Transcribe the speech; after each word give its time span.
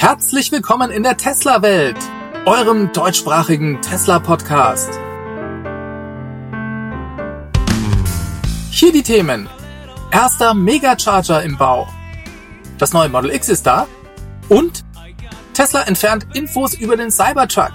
Herzlich 0.00 0.50
willkommen 0.50 0.90
in 0.90 1.02
der 1.02 1.18
Tesla-Welt, 1.18 1.98
eurem 2.46 2.90
deutschsprachigen 2.90 3.82
Tesla-Podcast. 3.82 4.88
Hier 8.70 8.92
die 8.92 9.02
Themen. 9.02 9.46
Erster 10.10 10.54
Megacharger 10.54 11.42
im 11.42 11.58
Bau. 11.58 11.86
Das 12.78 12.94
neue 12.94 13.10
Model 13.10 13.30
X 13.30 13.50
ist 13.50 13.66
da. 13.66 13.86
Und 14.48 14.86
Tesla 15.52 15.82
entfernt 15.82 16.26
Infos 16.32 16.72
über 16.72 16.96
den 16.96 17.10
Cybertruck. 17.10 17.74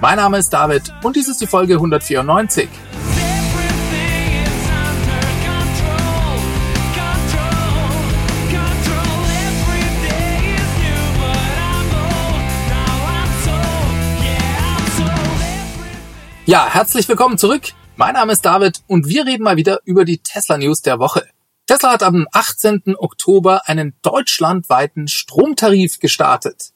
Mein 0.00 0.16
Name 0.18 0.38
ist 0.38 0.50
David 0.50 0.94
und 1.02 1.16
dies 1.16 1.26
ist 1.26 1.40
die 1.40 1.48
Folge 1.48 1.74
194. 1.74 2.68
Ja, 16.46 16.68
herzlich 16.68 17.08
willkommen 17.08 17.38
zurück. 17.38 17.72
Mein 17.96 18.12
Name 18.12 18.34
ist 18.34 18.44
David 18.44 18.82
und 18.86 19.08
wir 19.08 19.24
reden 19.24 19.44
mal 19.44 19.56
wieder 19.56 19.80
über 19.86 20.04
die 20.04 20.18
Tesla 20.18 20.58
News 20.58 20.82
der 20.82 20.98
Woche. 20.98 21.26
Tesla 21.66 21.92
hat 21.92 22.02
am 22.02 22.28
18. 22.32 22.96
Oktober 22.98 23.66
einen 23.66 23.94
deutschlandweiten 24.02 25.08
Stromtarif 25.08 26.00
gestartet. 26.00 26.72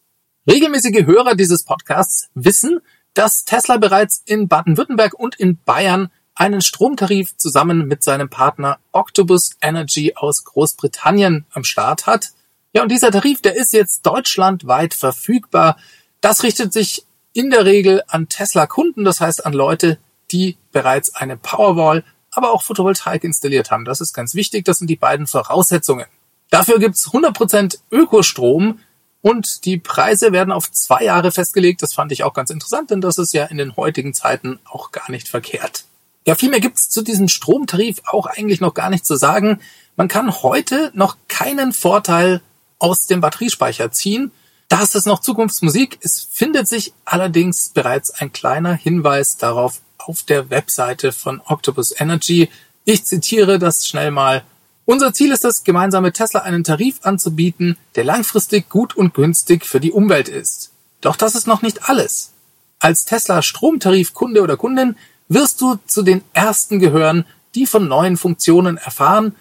Regelmäßige 0.51 1.05
Hörer 1.05 1.35
dieses 1.35 1.67
Podcasts 1.67 2.31
wissen, 2.33 2.81
dass 3.13 3.45
Tesla 3.45 3.77
bereits 3.77 4.23
in 4.25 4.49
Baden-Württemberg 4.49 5.13
und 5.13 5.35
in 5.35 5.59
Bayern 5.63 6.11
einen 6.35 6.63
Stromtarif 6.63 7.37
zusammen 7.37 7.87
mit 7.87 8.03
seinem 8.03 8.31
Partner 8.31 8.79
Octopus 8.93 9.51
Energy 9.61 10.15
aus 10.17 10.45
Großbritannien 10.45 11.45
am 11.51 11.65
Start 11.65 12.07
hat. 12.07 12.29
Ja, 12.73 12.83
und 12.83 12.91
dieser 12.91 13.11
Tarif, 13.11 13.43
der 13.43 13.55
ist 13.55 13.75
jetzt 13.75 14.07
deutschlandweit 14.07 14.95
verfügbar. 14.95 15.77
Das 16.23 16.43
richtet 16.43 16.73
sich 16.73 17.05
in 17.39 17.51
der 17.51 17.65
Regel 17.65 18.03
an 18.09 18.29
Tesla-Kunden, 18.29 19.05
das 19.05 19.21
heißt 19.21 19.47
an 19.47 19.53
Leute, 19.53 19.99
die 20.33 20.57
bereits 20.73 21.15
eine 21.15 21.37
Powerwall, 21.37 22.03
aber 22.33 22.51
auch 22.53 22.65
Photovoltaik 22.65 23.23
installiert 23.23 23.71
haben. 23.71 23.85
Das 23.85 24.01
ist 24.01 24.13
ganz 24.13 24.35
wichtig, 24.35 24.65
das 24.65 24.79
sind 24.79 24.89
die 24.91 24.97
beiden 24.97 25.29
Voraussetzungen. 25.29 26.07
Dafür 26.51 26.81
gibt's 26.81 27.09
100% 27.09 27.79
Ökostrom 27.93 28.81
und 29.23 29.65
die 29.67 29.79
Preise 29.79 30.33
werden 30.33 30.51
auf 30.51 30.73
zwei 30.73 31.05
Jahre 31.05 31.31
festgelegt. 31.31 31.81
Das 31.81 31.95
fand 31.95 32.11
ich 32.11 32.25
auch 32.25 32.35
ganz 32.35 32.51
interessant, 32.51 32.91
denn 32.91 33.01
das 33.01 33.19
ist 33.19 33.33
ja 33.33 33.45
in 33.45 33.59
den 33.59 33.77
heutigen 33.77 34.15
Zeiten 34.15 34.59
auch 34.65 34.91
gar 34.91 35.09
nicht 35.09 35.29
verkehrt. 35.29 35.85
Ja, 36.27 36.35
vielmehr 36.35 36.61
gibt's 36.61 36.89
zu 36.89 37.03
diesem 37.03 37.29
Stromtarif 37.29 38.03
auch 38.07 38.27
eigentlich 38.27 38.61
noch 38.61 38.75
gar 38.75 38.91
nichts 38.91 39.07
zu 39.07 39.15
sagen. 39.15 39.61
Man 39.95 40.09
kann 40.09 40.43
heute 40.43 40.91
noch 40.93 41.17
keinen 41.29 41.73
Vorteil 41.73 42.43
aus 42.81 43.07
dem 43.07 43.21
Batteriespeicher 43.21 43.93
ziehen. 43.93 44.33
Das 44.69 44.95
ist 44.95 45.07
noch 45.07 45.21
Zukunftsmusik. 45.21 45.99
Es 46.03 46.29
findet 46.31 46.69
sich 46.69 46.93
allerdings 47.07 47.71
bereits 47.71 48.11
ein 48.11 48.33
kleiner 48.33 48.75
Hinweis 48.75 49.39
darauf 49.39 49.81
auf 49.97 50.23
der 50.23 50.51
Webseite 50.51 51.13
von 51.13 51.41
Octopus 51.47 51.99
Energy. 51.99 52.51
Ich 52.85 53.05
zitiere 53.05 53.59
das 53.59 53.87
schnell 53.87 54.11
mal. 54.11 54.45
Unser 54.85 55.13
Ziel 55.13 55.33
ist 55.33 55.45
es, 55.45 55.65
gemeinsam 55.65 56.03
mit 56.03 56.15
Tesla 56.15 56.41
einen 56.41 56.65
Tarif 56.65 57.01
anzubieten, 57.03 57.77
der 57.95 58.05
langfristig 58.05 58.69
gut 58.69 58.97
und 58.97 59.15
günstig 59.15 59.67
für 59.67 59.81
die 59.81 59.93
Umwelt 59.93 60.29
ist. 60.29 60.71
Doch 61.01 61.17
das 61.17 61.35
ist 61.35 61.47
noch 61.47 61.63
nicht 61.63 61.89
alles. 61.89 62.33
Als 62.79 63.05
Tesla 63.05 63.43
Stromtarifkunde 63.43 64.41
oder 64.43 64.57
Kundin 64.57 64.97
wirst 65.29 65.61
du 65.61 65.79
zu 65.87 66.03
den 66.03 66.23
ersten 66.33 66.79
gehören, 66.79 67.27
die 67.55 67.67
von 67.67 67.89
neuen 67.89 68.17
Funktionen 68.17 68.77
erfahren, 68.77 69.35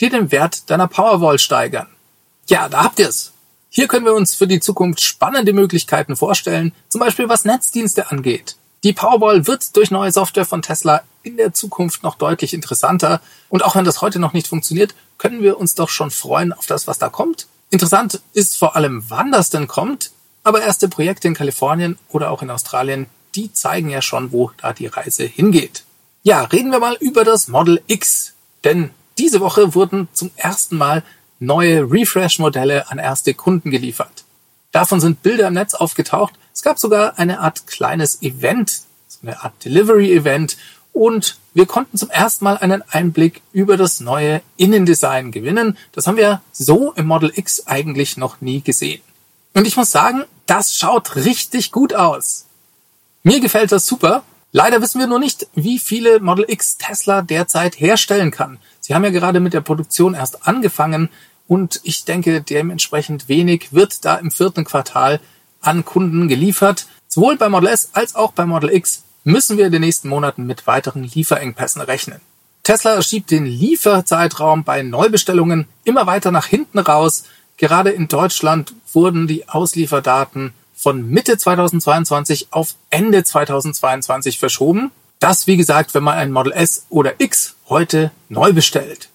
die 0.00 0.08
den 0.08 0.30
Wert 0.30 0.70
deiner 0.70 0.88
Powerwall 0.88 1.38
steigern. 1.38 1.88
Ja, 2.46 2.68
da 2.68 2.84
habt 2.84 2.98
ihr's. 2.98 3.33
Hier 3.76 3.88
können 3.88 4.04
wir 4.06 4.14
uns 4.14 4.36
für 4.36 4.46
die 4.46 4.60
Zukunft 4.60 5.00
spannende 5.00 5.52
Möglichkeiten 5.52 6.14
vorstellen, 6.14 6.72
zum 6.88 7.00
Beispiel 7.00 7.28
was 7.28 7.44
Netzdienste 7.44 8.08
angeht. 8.12 8.54
Die 8.84 8.92
Powerball 8.92 9.48
wird 9.48 9.74
durch 9.74 9.90
neue 9.90 10.12
Software 10.12 10.44
von 10.44 10.62
Tesla 10.62 11.02
in 11.24 11.36
der 11.36 11.54
Zukunft 11.54 12.04
noch 12.04 12.14
deutlich 12.14 12.54
interessanter. 12.54 13.20
Und 13.48 13.64
auch 13.64 13.74
wenn 13.74 13.84
das 13.84 14.00
heute 14.00 14.20
noch 14.20 14.32
nicht 14.32 14.46
funktioniert, 14.46 14.94
können 15.18 15.42
wir 15.42 15.58
uns 15.58 15.74
doch 15.74 15.88
schon 15.88 16.12
freuen 16.12 16.52
auf 16.52 16.66
das, 16.66 16.86
was 16.86 17.00
da 17.00 17.08
kommt. 17.08 17.48
Interessant 17.70 18.20
ist 18.32 18.56
vor 18.56 18.76
allem, 18.76 19.02
wann 19.08 19.32
das 19.32 19.50
denn 19.50 19.66
kommt. 19.66 20.12
Aber 20.44 20.62
erste 20.62 20.88
Projekte 20.88 21.26
in 21.26 21.34
Kalifornien 21.34 21.98
oder 22.10 22.30
auch 22.30 22.42
in 22.42 22.50
Australien, 22.50 23.06
die 23.34 23.52
zeigen 23.52 23.90
ja 23.90 24.02
schon, 24.02 24.30
wo 24.30 24.52
da 24.56 24.72
die 24.72 24.86
Reise 24.86 25.24
hingeht. 25.24 25.82
Ja, 26.22 26.44
reden 26.44 26.70
wir 26.70 26.78
mal 26.78 26.96
über 27.00 27.24
das 27.24 27.48
Model 27.48 27.82
X. 27.88 28.34
Denn 28.62 28.90
diese 29.18 29.40
Woche 29.40 29.74
wurden 29.74 30.06
zum 30.12 30.30
ersten 30.36 30.76
Mal 30.76 31.02
neue 31.44 31.90
Refresh-Modelle 31.90 32.90
an 32.90 32.98
erste 32.98 33.34
Kunden 33.34 33.70
geliefert. 33.70 34.24
Davon 34.72 35.00
sind 35.00 35.22
Bilder 35.22 35.48
im 35.48 35.54
Netz 35.54 35.74
aufgetaucht. 35.74 36.34
Es 36.52 36.62
gab 36.62 36.78
sogar 36.78 37.18
eine 37.18 37.40
Art 37.40 37.66
kleines 37.66 38.22
Event, 38.22 38.82
so 39.08 39.18
eine 39.22 39.42
Art 39.42 39.52
Delivery-Event 39.64 40.56
und 40.92 41.38
wir 41.54 41.66
konnten 41.66 41.98
zum 41.98 42.10
ersten 42.10 42.44
Mal 42.44 42.56
einen 42.58 42.82
Einblick 42.82 43.42
über 43.52 43.76
das 43.76 44.00
neue 44.00 44.42
Innendesign 44.56 45.32
gewinnen. 45.32 45.76
Das 45.92 46.06
haben 46.06 46.16
wir 46.16 46.40
so 46.52 46.92
im 46.92 47.06
Model 47.06 47.32
X 47.34 47.66
eigentlich 47.66 48.16
noch 48.16 48.40
nie 48.40 48.60
gesehen. 48.60 49.02
Und 49.54 49.66
ich 49.66 49.76
muss 49.76 49.90
sagen, 49.90 50.24
das 50.46 50.76
schaut 50.76 51.16
richtig 51.16 51.70
gut 51.70 51.94
aus. 51.94 52.46
Mir 53.22 53.40
gefällt 53.40 53.72
das 53.72 53.86
super. 53.86 54.24
Leider 54.52 54.80
wissen 54.82 55.00
wir 55.00 55.08
nur 55.08 55.18
nicht, 55.18 55.48
wie 55.54 55.78
viele 55.80 56.20
Model 56.20 56.44
X 56.46 56.78
Tesla 56.78 57.22
derzeit 57.22 57.80
herstellen 57.80 58.30
kann. 58.30 58.58
Sie 58.80 58.94
haben 58.94 59.04
ja 59.04 59.10
gerade 59.10 59.40
mit 59.40 59.52
der 59.52 59.62
Produktion 59.62 60.14
erst 60.14 60.46
angefangen 60.46 61.08
und 61.46 61.80
ich 61.82 62.04
denke, 62.04 62.40
dementsprechend 62.40 63.28
wenig 63.28 63.72
wird 63.72 64.04
da 64.04 64.16
im 64.16 64.30
vierten 64.30 64.64
Quartal 64.64 65.20
an 65.60 65.84
Kunden 65.84 66.28
geliefert. 66.28 66.86
Sowohl 67.08 67.36
bei 67.36 67.48
Model 67.48 67.68
S 67.68 67.90
als 67.92 68.14
auch 68.14 68.32
bei 68.32 68.46
Model 68.46 68.72
X 68.72 69.04
müssen 69.24 69.56
wir 69.56 69.66
in 69.66 69.72
den 69.72 69.82
nächsten 69.82 70.08
Monaten 70.08 70.46
mit 70.46 70.66
weiteren 70.66 71.04
Lieferengpässen 71.04 71.82
rechnen. 71.82 72.20
Tesla 72.62 73.00
schiebt 73.02 73.30
den 73.30 73.44
Lieferzeitraum 73.44 74.64
bei 74.64 74.82
Neubestellungen 74.82 75.66
immer 75.84 76.06
weiter 76.06 76.30
nach 76.30 76.46
hinten 76.46 76.78
raus. 76.78 77.24
Gerade 77.56 77.90
in 77.90 78.08
Deutschland 78.08 78.74
wurden 78.92 79.26
die 79.26 79.48
Auslieferdaten 79.48 80.54
von 80.74 81.08
Mitte 81.08 81.36
2022 81.36 82.48
auf 82.50 82.74
Ende 82.90 83.22
2022 83.22 84.38
verschoben. 84.38 84.90
Das, 85.20 85.46
wie 85.46 85.56
gesagt, 85.56 85.94
wenn 85.94 86.02
man 86.02 86.16
ein 86.16 86.32
Model 86.32 86.52
S 86.52 86.86
oder 86.88 87.20
X 87.20 87.54
heute 87.68 88.10
neu 88.28 88.52
bestellt. 88.52 89.08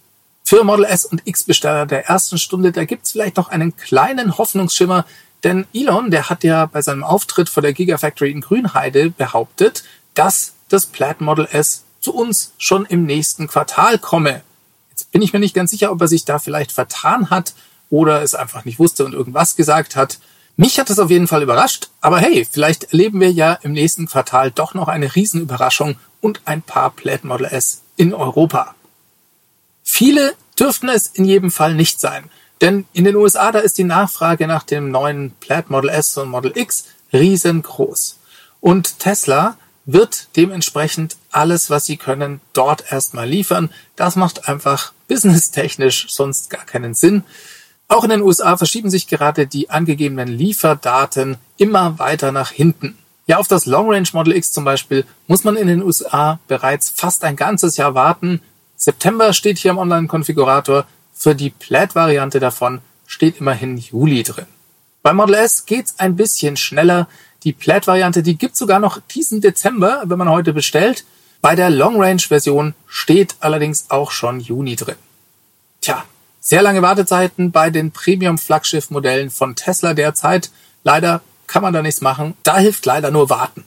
Für 0.50 0.64
Model 0.64 0.86
S 0.86 1.06
und 1.06 1.22
X-Besteller 1.26 1.86
der 1.86 2.08
ersten 2.08 2.40
Stunde, 2.40 2.72
da 2.72 2.84
gibt's 2.84 3.12
vielleicht 3.12 3.38
noch 3.38 3.50
einen 3.50 3.76
kleinen 3.76 4.40
Hoffnungsschimmer, 4.40 5.06
denn 5.44 5.68
Elon, 5.76 6.10
der 6.10 6.32
hat 6.32 6.44
ja 6.44 6.66
bei 6.66 6.82
seinem 6.82 7.04
Auftritt 7.04 7.50
vor 7.50 7.62
der 7.62 7.74
Gigafactory 7.74 8.32
in 8.32 8.42
Grünheide 8.42 9.12
behauptet, 9.12 9.84
dass 10.16 10.54
das 10.68 10.88
Plaid 10.88 11.22
Model 11.22 11.48
S 11.52 11.84
zu 12.00 12.16
uns 12.16 12.54
schon 12.58 12.88
im 12.88 13.06
nächsten 13.06 13.48
Quartal 13.48 14.00
komme. 14.00 14.42
Jetzt 14.90 15.12
bin 15.12 15.22
ich 15.22 15.34
mir 15.34 15.40
nicht 15.40 15.54
ganz 15.54 15.70
sicher, 15.70 15.92
ob 15.92 16.02
er 16.02 16.08
sich 16.08 16.26
da 16.26 16.40
vielleicht 16.40 16.72
vertan 16.72 17.30
hat 17.30 17.54
oder 17.92 18.24
es 18.24 18.34
einfach 18.34 18.66
nicht 18.66 18.80
wusste 18.80 19.06
und 19.06 19.14
irgendwas 19.14 19.56
gesagt 19.56 19.96
hat. 19.96 20.18
Mich 20.58 20.80
hat 20.80 20.90
es 20.90 20.98
auf 20.98 21.12
jeden 21.12 21.28
Fall 21.28 21.44
überrascht, 21.44 21.90
aber 22.02 22.18
hey, 22.18 22.48
vielleicht 22.50 22.86
erleben 22.86 23.20
wir 23.20 23.32
ja 23.32 23.54
im 23.62 23.74
nächsten 23.74 24.08
Quartal 24.08 24.50
doch 24.50 24.74
noch 24.74 24.88
eine 24.88 25.14
Riesenüberraschung 25.14 26.00
und 26.22 26.42
ein 26.46 26.64
paar 26.64 26.90
Plaid 26.90 27.24
Model 27.24 27.46
S 27.46 27.84
in 27.98 28.16
Europa. 28.16 28.74
Viele 29.92 30.36
dürften 30.58 30.88
es 30.88 31.08
in 31.08 31.26
jedem 31.26 31.50
Fall 31.50 31.74
nicht 31.74 32.00
sein. 32.00 32.30
Denn 32.62 32.86
in 32.94 33.06
den 33.06 33.16
USA, 33.16 33.52
da 33.52 33.60
ist 33.60 33.80
die 33.80 33.84
Nachfrage 33.84 34.46
nach 34.46 34.64
dem 34.64 34.92
neuen 34.92 35.32
Plaid 35.40 35.72
Model 35.72 35.90
S 35.90 36.16
und 36.16 36.30
Model 36.30 36.56
X 36.56 36.86
riesengroß. 37.12 38.20
Und 38.62 39.00
Tesla 39.00 39.58
wird 39.86 40.28
dementsprechend 40.38 41.18
alles, 41.32 41.72
was 41.72 41.86
sie 41.86 41.98
können, 41.98 42.40
dort 42.54 42.92
erstmal 42.92 43.28
liefern. 43.28 43.72
Das 43.96 44.16
macht 44.16 44.48
einfach 44.48 44.94
businesstechnisch 45.08 46.06
sonst 46.10 46.52
gar 46.52 46.66
keinen 46.66 46.94
Sinn. 46.94 47.24
Auch 47.88 48.04
in 48.04 48.12
den 48.12 48.22
USA 48.22 48.56
verschieben 48.58 48.92
sich 48.92 49.08
gerade 49.08 49.48
die 49.48 49.72
angegebenen 49.72 50.28
Lieferdaten 50.28 51.38
immer 51.58 51.98
weiter 51.98 52.32
nach 52.32 52.52
hinten. 52.52 52.96
Ja, 53.26 53.38
auf 53.38 53.48
das 53.48 53.66
Long 53.66 53.92
Range 53.92 54.08
Model 54.14 54.36
X 54.36 54.52
zum 54.52 54.66
Beispiel 54.66 55.06
muss 55.28 55.44
man 55.44 55.56
in 55.56 55.68
den 55.68 55.82
USA 55.82 56.40
bereits 56.48 56.90
fast 56.90 57.24
ein 57.24 57.36
ganzes 57.36 57.76
Jahr 57.78 57.96
warten, 57.96 58.42
September 58.80 59.34
steht 59.34 59.58
hier 59.58 59.72
im 59.72 59.78
Online-Konfigurator. 59.78 60.86
Für 61.14 61.36
die 61.36 61.50
Plaid-Variante 61.50 62.40
davon 62.40 62.80
steht 63.06 63.42
immerhin 63.42 63.78
Juli 63.78 64.24
drin. 64.24 64.46
Bei 65.04 65.12
Model 65.12 65.36
S 65.36 65.66
geht's 65.66 66.00
ein 66.00 66.16
bisschen 66.16 66.56
schneller. 66.56 67.10
Die 67.44 67.52
Plaid-Variante, 67.52 68.24
die 68.24 68.38
gibt's 68.38 68.58
sogar 68.58 68.80
noch 68.80 69.02
diesen 69.14 69.42
Dezember, 69.42 70.04
wenn 70.06 70.18
man 70.18 70.30
heute 70.30 70.54
bestellt. 70.54 71.04
Bei 71.42 71.56
der 71.58 71.70
Long-Range-Version 71.70 72.74
steht 72.88 73.36
allerdings 73.42 73.90
auch 73.90 74.12
schon 74.12 74.40
Juni 74.40 74.78
drin. 74.78 74.96
Tja, 75.82 76.06
sehr 76.40 76.62
lange 76.62 76.82
Wartezeiten 76.82 77.52
bei 77.52 77.70
den 77.72 77.92
Premium-Flaggschiff-Modellen 77.92 79.30
von 79.30 79.58
Tesla 79.58 79.94
derzeit. 79.94 80.52
Leider 80.86 81.20
kann 81.48 81.64
man 81.64 81.74
da 81.74 81.82
nichts 81.82 82.00
machen. 82.00 82.36
Da 82.44 82.58
hilft 82.60 82.86
leider 82.86 83.12
nur 83.12 83.30
warten. 83.30 83.66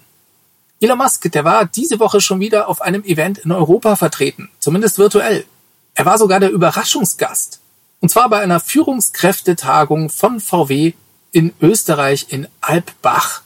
Elon 0.82 0.98
Musk, 0.98 1.30
der 1.30 1.44
war 1.44 1.64
diese 1.64 2.00
Woche 2.00 2.20
schon 2.20 2.40
wieder 2.40 2.66
auf 2.68 2.82
einem 2.82 3.04
Event 3.04 3.38
in 3.38 3.52
Europa 3.52 3.94
vertreten, 3.94 4.50
zumindest 4.58 4.98
virtuell. 4.98 5.44
Er 5.94 6.06
war 6.06 6.18
sogar 6.18 6.40
der 6.40 6.50
Überraschungsgast. 6.50 7.60
Und 8.00 8.08
zwar 8.08 8.28
bei 8.28 8.40
einer 8.40 8.58
Führungskräftetagung 8.58 10.10
von 10.10 10.40
VW 10.40 10.94
in 11.30 11.52
Österreich 11.60 12.26
in 12.30 12.48
Alpbach. 12.60 13.42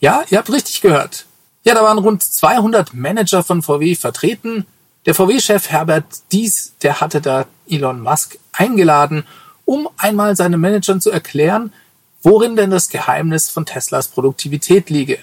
Ja, 0.00 0.24
ihr 0.30 0.38
habt 0.38 0.50
richtig 0.50 0.80
gehört. 0.80 1.26
Ja, 1.62 1.74
da 1.74 1.84
waren 1.84 1.98
rund 1.98 2.24
200 2.24 2.92
Manager 2.92 3.44
von 3.44 3.62
VW 3.62 3.94
vertreten. 3.94 4.66
Der 5.06 5.14
VW-Chef 5.14 5.70
Herbert 5.70 6.06
Dies, 6.32 6.72
der 6.82 7.00
hatte 7.00 7.20
da 7.20 7.46
Elon 7.68 8.00
Musk 8.00 8.36
eingeladen, 8.50 9.28
um 9.64 9.88
einmal 9.96 10.34
seinen 10.34 10.60
Managern 10.60 11.00
zu 11.00 11.12
erklären, 11.12 11.72
worin 12.24 12.56
denn 12.56 12.70
das 12.70 12.88
Geheimnis 12.88 13.48
von 13.48 13.64
Teslas 13.64 14.08
Produktivität 14.08 14.90
liege. 14.90 15.20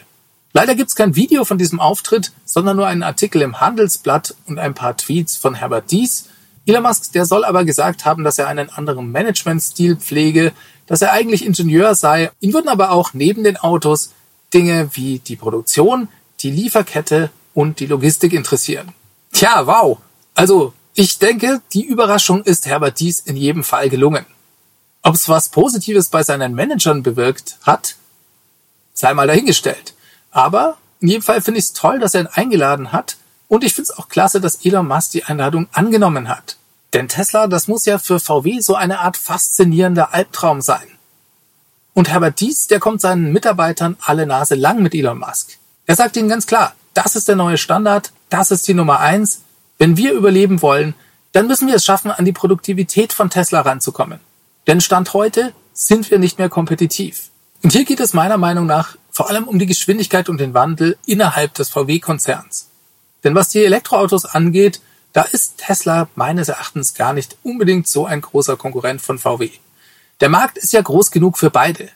Leider 0.57 0.73
gibt's 0.73 0.95
kein 0.95 1.15
Video 1.15 1.45
von 1.45 1.59
diesem 1.59 1.79
Auftritt, 1.79 2.31
sondern 2.43 2.77
nur 2.77 2.87
einen 2.87 3.03
Artikel 3.03 3.43
im 3.43 3.61
Handelsblatt 3.61 4.33
und 4.47 4.57
ein 4.57 4.73
paar 4.73 4.97
Tweets 4.97 5.35
von 5.35 5.53
Herbert 5.53 5.91
Dies. 5.91 6.29
Elon 6.65 6.81
Musk, 6.81 7.11
der 7.11 7.27
soll 7.27 7.45
aber 7.45 7.63
gesagt 7.63 8.05
haben, 8.05 8.23
dass 8.23 8.39
er 8.39 8.47
einen 8.47 8.71
anderen 8.71 9.11
Managementstil 9.11 9.97
pflege, 9.97 10.53
dass 10.87 11.03
er 11.03 11.11
eigentlich 11.11 11.45
Ingenieur 11.45 11.93
sei. 11.93 12.31
Ihn 12.39 12.53
würden 12.53 12.69
aber 12.69 12.89
auch 12.89 13.13
neben 13.13 13.43
den 13.43 13.57
Autos 13.57 14.13
Dinge 14.51 14.89
wie 14.93 15.19
die 15.19 15.35
Produktion, 15.35 16.07
die 16.39 16.49
Lieferkette 16.49 17.29
und 17.53 17.79
die 17.79 17.85
Logistik 17.85 18.33
interessieren. 18.33 18.93
Tja, 19.33 19.67
wow. 19.67 19.99
Also, 20.33 20.73
ich 20.95 21.19
denke, 21.19 21.61
die 21.71 21.85
Überraschung 21.85 22.41
ist 22.41 22.65
Herbert 22.65 22.99
Dies 22.99 23.19
in 23.19 23.37
jedem 23.37 23.63
Fall 23.63 23.89
gelungen. 23.89 24.25
Ob 25.03 25.13
es 25.13 25.29
was 25.29 25.49
Positives 25.49 26.09
bei 26.09 26.23
seinen 26.23 26.55
Managern 26.55 27.03
bewirkt 27.03 27.59
hat, 27.61 27.95
sei 28.95 29.13
mal 29.13 29.27
dahingestellt. 29.27 29.93
Aber 30.37 30.77
in 30.99 31.07
jedem 31.07 31.23
Fall 31.23 31.41
finde 31.41 31.57
ich 31.57 31.65
es 31.65 31.73
toll, 31.73 31.97
dass 31.97 32.13
er 32.13 32.21
ihn 32.21 32.27
eingeladen 32.27 32.91
hat. 32.91 33.17
Und 33.47 33.63
ich 33.63 33.73
finde 33.73 33.89
es 33.89 33.97
auch 33.97 34.07
klasse, 34.07 34.39
dass 34.39 34.63
Elon 34.63 34.87
Musk 34.87 35.09
die 35.13 35.23
Einladung 35.23 35.67
angenommen 35.71 36.29
hat. 36.29 36.57
Denn 36.93 37.07
Tesla, 37.07 37.47
das 37.47 37.67
muss 37.67 37.85
ja 37.85 37.97
für 37.97 38.19
VW 38.19 38.59
so 38.59 38.75
eine 38.75 38.99
Art 38.99 39.17
faszinierender 39.17 40.13
Albtraum 40.13 40.61
sein. 40.61 40.87
Und 41.95 42.09
Herbert 42.09 42.39
Dies, 42.39 42.67
der 42.67 42.79
kommt 42.79 43.01
seinen 43.01 43.33
Mitarbeitern 43.33 43.97
alle 43.99 44.27
Nase 44.27 44.53
lang 44.53 44.83
mit 44.83 44.93
Elon 44.93 45.17
Musk. 45.17 45.57
Er 45.87 45.95
sagt 45.95 46.15
ihnen 46.17 46.29
ganz 46.29 46.45
klar, 46.45 46.75
das 46.93 47.15
ist 47.15 47.27
der 47.27 47.35
neue 47.35 47.57
Standard, 47.57 48.11
das 48.29 48.51
ist 48.51 48.67
die 48.67 48.75
Nummer 48.75 48.99
eins. 48.99 49.41
Wenn 49.79 49.97
wir 49.97 50.13
überleben 50.13 50.61
wollen, 50.61 50.93
dann 51.31 51.47
müssen 51.47 51.67
wir 51.67 51.73
es 51.73 51.85
schaffen, 51.85 52.11
an 52.11 52.25
die 52.25 52.31
Produktivität 52.31 53.11
von 53.11 53.31
Tesla 53.31 53.61
ranzukommen. 53.61 54.19
Denn 54.67 54.81
Stand 54.81 55.15
heute 55.15 55.53
sind 55.73 56.11
wir 56.11 56.19
nicht 56.19 56.37
mehr 56.37 56.49
kompetitiv. 56.49 57.31
Und 57.63 57.71
hier 57.71 57.85
geht 57.85 57.99
es 57.99 58.13
meiner 58.13 58.37
Meinung 58.37 58.67
nach 58.67 58.97
vor 59.17 59.31
allem 59.31 59.45
um 59.45 59.57
die 59.57 59.65
Geschwindigkeit 59.65 60.29
und 60.29 60.37
den 60.37 60.53
Wandel 60.53 60.95
innerhalb 61.07 61.55
des 61.55 61.69
VW-Konzerns. 61.69 62.67
Denn 63.23 63.33
was 63.33 63.49
die 63.49 63.65
Elektroautos 63.65 64.25
angeht, 64.25 64.79
da 65.11 65.23
ist 65.23 65.57
Tesla 65.57 66.07
meines 66.13 66.49
Erachtens 66.49 66.93
gar 66.93 67.13
nicht 67.13 67.35
unbedingt 67.41 67.87
so 67.87 68.05
ein 68.05 68.21
großer 68.21 68.57
Konkurrent 68.57 69.01
von 69.01 69.17
VW. 69.17 69.49
Der 70.21 70.29
Markt 70.29 70.59
ist 70.59 70.71
ja 70.71 70.83
groß 70.83 71.09
genug 71.09 71.39
für 71.39 71.49
beide. 71.49 71.89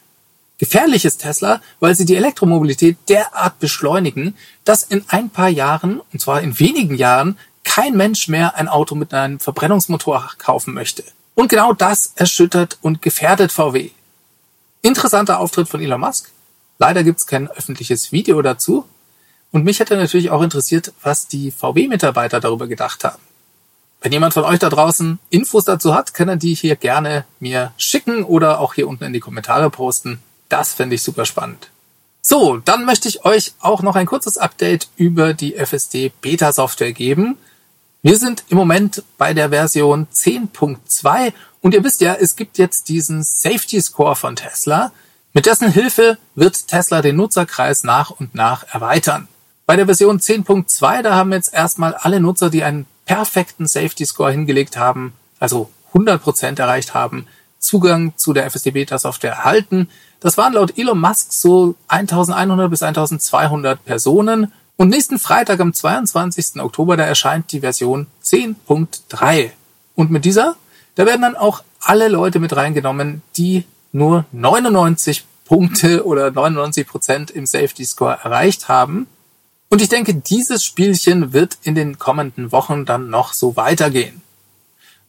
Gefährlich 0.57 1.05
ist 1.05 1.19
Tesla, 1.19 1.61
weil 1.79 1.93
sie 1.93 2.05
die 2.05 2.15
Elektromobilität 2.15 2.97
derart 3.07 3.59
beschleunigen, 3.59 4.35
dass 4.65 4.81
in 4.81 5.05
ein 5.09 5.29
paar 5.29 5.49
Jahren, 5.49 6.01
und 6.11 6.19
zwar 6.19 6.41
in 6.41 6.57
wenigen 6.57 6.95
Jahren, 6.95 7.37
kein 7.63 7.95
Mensch 7.95 8.29
mehr 8.29 8.55
ein 8.55 8.67
Auto 8.67 8.95
mit 8.95 9.13
einem 9.13 9.39
Verbrennungsmotor 9.39 10.27
kaufen 10.39 10.73
möchte. 10.73 11.03
Und 11.35 11.49
genau 11.49 11.73
das 11.73 12.13
erschüttert 12.15 12.79
und 12.81 13.03
gefährdet 13.03 13.51
VW. 13.51 13.91
Interessanter 14.81 15.39
Auftritt 15.39 15.67
von 15.69 15.81
Elon 15.81 16.01
Musk. 16.01 16.31
Leider 16.81 17.03
gibt's 17.03 17.27
kein 17.27 17.47
öffentliches 17.47 18.11
Video 18.11 18.41
dazu. 18.41 18.85
Und 19.51 19.63
mich 19.63 19.79
hätte 19.79 19.95
natürlich 19.95 20.31
auch 20.31 20.41
interessiert, 20.41 20.93
was 21.03 21.27
die 21.27 21.51
VW-Mitarbeiter 21.51 22.39
darüber 22.39 22.65
gedacht 22.65 23.03
haben. 23.03 23.21
Wenn 24.01 24.11
jemand 24.11 24.33
von 24.33 24.45
euch 24.45 24.57
da 24.57 24.67
draußen 24.67 25.19
Infos 25.29 25.65
dazu 25.65 25.93
hat, 25.93 26.15
kann 26.15 26.27
er 26.27 26.37
die 26.37 26.55
hier 26.55 26.75
gerne 26.75 27.25
mir 27.39 27.71
schicken 27.77 28.23
oder 28.23 28.59
auch 28.59 28.73
hier 28.73 28.87
unten 28.87 29.03
in 29.03 29.13
die 29.13 29.19
Kommentare 29.19 29.69
posten. 29.69 30.23
Das 30.49 30.73
fände 30.73 30.95
ich 30.95 31.03
super 31.03 31.25
spannend. 31.25 31.69
So, 32.23 32.57
dann 32.57 32.83
möchte 32.85 33.07
ich 33.07 33.25
euch 33.25 33.53
auch 33.59 33.83
noch 33.83 33.95
ein 33.95 34.07
kurzes 34.07 34.39
Update 34.39 34.87
über 34.95 35.35
die 35.35 35.53
FSD 35.53 36.11
Beta 36.21 36.51
Software 36.51 36.93
geben. 36.93 37.37
Wir 38.01 38.17
sind 38.17 38.43
im 38.49 38.57
Moment 38.57 39.03
bei 39.19 39.35
der 39.35 39.49
Version 39.49 40.07
10.2 40.11 41.31
und 41.61 41.75
ihr 41.75 41.83
wisst 41.83 42.01
ja, 42.01 42.15
es 42.15 42.35
gibt 42.35 42.57
jetzt 42.57 42.89
diesen 42.89 43.21
Safety 43.21 43.79
Score 43.79 44.15
von 44.15 44.35
Tesla. 44.35 44.91
Mit 45.33 45.45
dessen 45.45 45.71
Hilfe 45.71 46.17
wird 46.35 46.67
Tesla 46.67 47.01
den 47.01 47.15
Nutzerkreis 47.15 47.85
nach 47.85 48.09
und 48.09 48.35
nach 48.35 48.65
erweitern. 48.73 49.29
Bei 49.65 49.77
der 49.77 49.85
Version 49.85 50.19
10.2, 50.19 51.01
da 51.03 51.15
haben 51.15 51.31
jetzt 51.31 51.53
erstmal 51.53 51.93
alle 51.93 52.19
Nutzer, 52.19 52.49
die 52.49 52.63
einen 52.63 52.85
perfekten 53.05 53.65
Safety 53.65 54.05
Score 54.05 54.31
hingelegt 54.31 54.75
haben, 54.75 55.13
also 55.39 55.69
100% 55.93 56.59
erreicht 56.59 56.93
haben, 56.93 57.27
Zugang 57.59 58.13
zu 58.17 58.33
der 58.33 58.45
FSD 58.49 58.71
Beta 58.71 58.97
Software 58.97 59.31
erhalten. 59.31 59.87
Das 60.19 60.37
waren 60.37 60.53
laut 60.53 60.77
Elon 60.77 60.99
Musk 60.99 61.31
so 61.31 61.75
1100 61.87 62.69
bis 62.69 62.83
1200 62.83 63.85
Personen. 63.85 64.51
Und 64.75 64.89
nächsten 64.89 65.17
Freitag 65.17 65.61
am 65.61 65.73
22. 65.73 66.59
Oktober, 66.61 66.97
da 66.97 67.05
erscheint 67.05 67.51
die 67.53 67.61
Version 67.61 68.07
10.3. 68.25 69.51
Und 69.95 70.11
mit 70.11 70.25
dieser, 70.25 70.55
da 70.95 71.05
werden 71.05 71.21
dann 71.21 71.37
auch 71.37 71.63
alle 71.79 72.09
Leute 72.09 72.39
mit 72.39 72.55
reingenommen, 72.55 73.21
die 73.37 73.63
nur 73.91 74.25
99 74.31 75.25
Punkte 75.45 76.05
oder 76.05 76.31
99 76.31 76.87
Prozent 76.87 77.31
im 77.31 77.45
Safety 77.45 77.85
Score 77.85 78.17
erreicht 78.23 78.69
haben. 78.69 79.07
Und 79.69 79.81
ich 79.81 79.89
denke, 79.89 80.13
dieses 80.13 80.63
Spielchen 80.63 81.33
wird 81.33 81.57
in 81.63 81.75
den 81.75 81.97
kommenden 81.99 82.51
Wochen 82.51 82.85
dann 82.85 83.09
noch 83.09 83.33
so 83.33 83.55
weitergehen. 83.55 84.21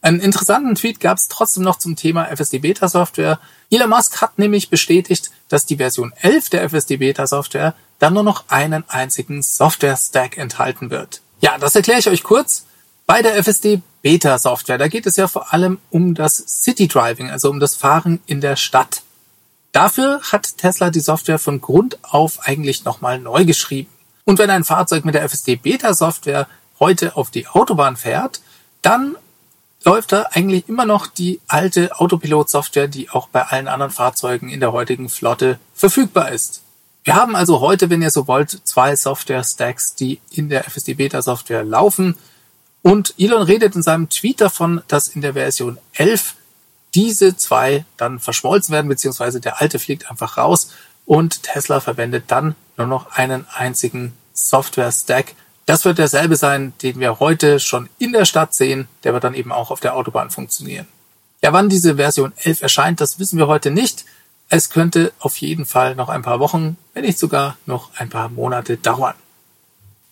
Einen 0.01 0.19
interessanten 0.19 0.75
Tweet 0.75 0.99
gab 0.99 1.17
es 1.17 1.29
trotzdem 1.29 1.63
noch 1.63 1.77
zum 1.77 1.95
Thema 1.95 2.25
FSD 2.25 2.59
Beta 2.59 2.89
Software. 2.89 3.39
Elon 3.69 3.89
Musk 3.89 4.21
hat 4.21 4.37
nämlich 4.37 4.69
bestätigt, 4.69 5.31
dass 5.47 5.65
die 5.65 5.77
Version 5.77 6.11
11 6.21 6.49
der 6.49 6.63
FSD 6.63 6.97
Beta 6.97 7.25
Software 7.25 7.73
dann 7.99 8.13
nur 8.13 8.23
noch 8.23 8.43
einen 8.49 8.83
einzigen 8.89 9.41
Software 9.41 9.95
Stack 9.95 10.37
enthalten 10.37 10.89
wird. 10.89 11.21
Ja, 11.39 11.57
das 11.57 11.75
erkläre 11.77 11.99
ich 11.99 12.09
euch 12.09 12.23
kurz. 12.23 12.65
Bei 13.05 13.21
der 13.21 13.37
FSD 13.37 13.81
Beta 14.03 14.37
Software, 14.37 14.77
da 14.77 14.89
geht 14.89 15.07
es 15.07 15.15
ja 15.15 15.27
vor 15.27 15.53
allem 15.53 15.79
um 15.89 16.13
das 16.13 16.35
City 16.35 16.87
Driving, 16.87 17.31
also 17.31 17.49
um 17.49 17.59
das 17.59 17.75
Fahren 17.75 18.19
in 18.25 18.41
der 18.41 18.57
Stadt. 18.57 19.01
Dafür 19.71 20.21
hat 20.21 20.57
Tesla 20.57 20.91
die 20.91 20.99
Software 20.99 21.39
von 21.39 21.61
Grund 21.61 21.97
auf 22.03 22.41
eigentlich 22.41 22.83
nochmal 22.83 23.17
neu 23.17 23.45
geschrieben. 23.45 23.89
Und 24.25 24.39
wenn 24.39 24.49
ein 24.49 24.65
Fahrzeug 24.65 25.05
mit 25.05 25.15
der 25.15 25.23
FSD 25.23 25.55
Beta 25.55 25.93
Software 25.93 26.47
heute 26.79 27.15
auf 27.15 27.31
die 27.31 27.47
Autobahn 27.47 27.95
fährt, 27.95 28.41
dann 28.81 29.15
läuft 29.85 30.11
da 30.11 30.27
eigentlich 30.31 30.67
immer 30.67 30.85
noch 30.85 31.07
die 31.07 31.39
alte 31.47 31.97
Autopilot-Software, 31.97 32.89
die 32.89 33.09
auch 33.09 33.29
bei 33.29 33.43
allen 33.43 33.69
anderen 33.69 33.91
Fahrzeugen 33.91 34.49
in 34.49 34.59
der 34.59 34.73
heutigen 34.73 35.07
Flotte 35.07 35.59
verfügbar 35.73 36.31
ist. 36.31 36.61
Wir 37.05 37.15
haben 37.15 37.35
also 37.35 37.61
heute, 37.61 37.89
wenn 37.89 38.01
ihr 38.01 38.11
so 38.11 38.27
wollt, 38.27 38.61
zwei 38.63 38.95
Software-Stacks, 38.95 39.95
die 39.95 40.19
in 40.29 40.49
der 40.49 40.65
FSD 40.65 40.93
Beta 40.93 41.21
Software 41.21 41.63
laufen. 41.63 42.15
Und 42.83 43.15
Elon 43.17 43.41
redet 43.41 43.75
in 43.75 43.81
seinem 43.81 44.09
Tweet 44.09 44.41
davon, 44.41 44.83
dass 44.87 45.07
in 45.07 45.21
der 45.21 45.33
Version 45.33 45.79
11 45.93 46.35
diese 46.93 47.35
zwei 47.35 47.85
dann 47.97 48.19
verschmolzen 48.19 48.73
werden, 48.73 48.89
beziehungsweise 48.89 49.39
der 49.39 49.61
alte 49.61 49.79
fliegt 49.79 50.11
einfach 50.11 50.37
raus 50.37 50.69
und 51.05 51.43
Tesla 51.43 51.79
verwendet 51.79 52.25
dann 52.27 52.55
nur 52.77 52.87
noch 52.87 53.13
einen 53.13 53.47
einzigen 53.51 54.13
Software-Stack. 54.33 55.33
Das 55.65 55.85
wird 55.85 55.97
derselbe 55.97 56.35
sein, 56.35 56.73
den 56.83 56.99
wir 56.99 57.19
heute 57.19 57.59
schon 57.61 57.89
in 57.99 58.11
der 58.11 58.25
Stadt 58.25 58.53
sehen, 58.53 58.89
der 59.03 59.13
wird 59.13 59.23
dann 59.23 59.33
eben 59.33 59.53
auch 59.53 59.71
auf 59.71 59.79
der 59.79 59.95
Autobahn 59.95 60.29
funktionieren. 60.29 60.87
Ja, 61.41 61.53
wann 61.53 61.69
diese 61.69 61.95
Version 61.95 62.33
11 62.35 62.61
erscheint, 62.61 63.01
das 63.01 63.17
wissen 63.17 63.39
wir 63.39 63.47
heute 63.47 63.71
nicht. 63.71 64.03
Es 64.49 64.69
könnte 64.69 65.13
auf 65.19 65.37
jeden 65.37 65.65
Fall 65.65 65.95
noch 65.95 66.09
ein 66.09 66.21
paar 66.21 66.39
Wochen, 66.39 66.77
wenn 66.93 67.05
nicht 67.05 67.17
sogar 67.17 67.57
noch 67.65 67.91
ein 67.95 68.09
paar 68.09 68.27
Monate 68.27 68.75
dauern. 68.75 69.15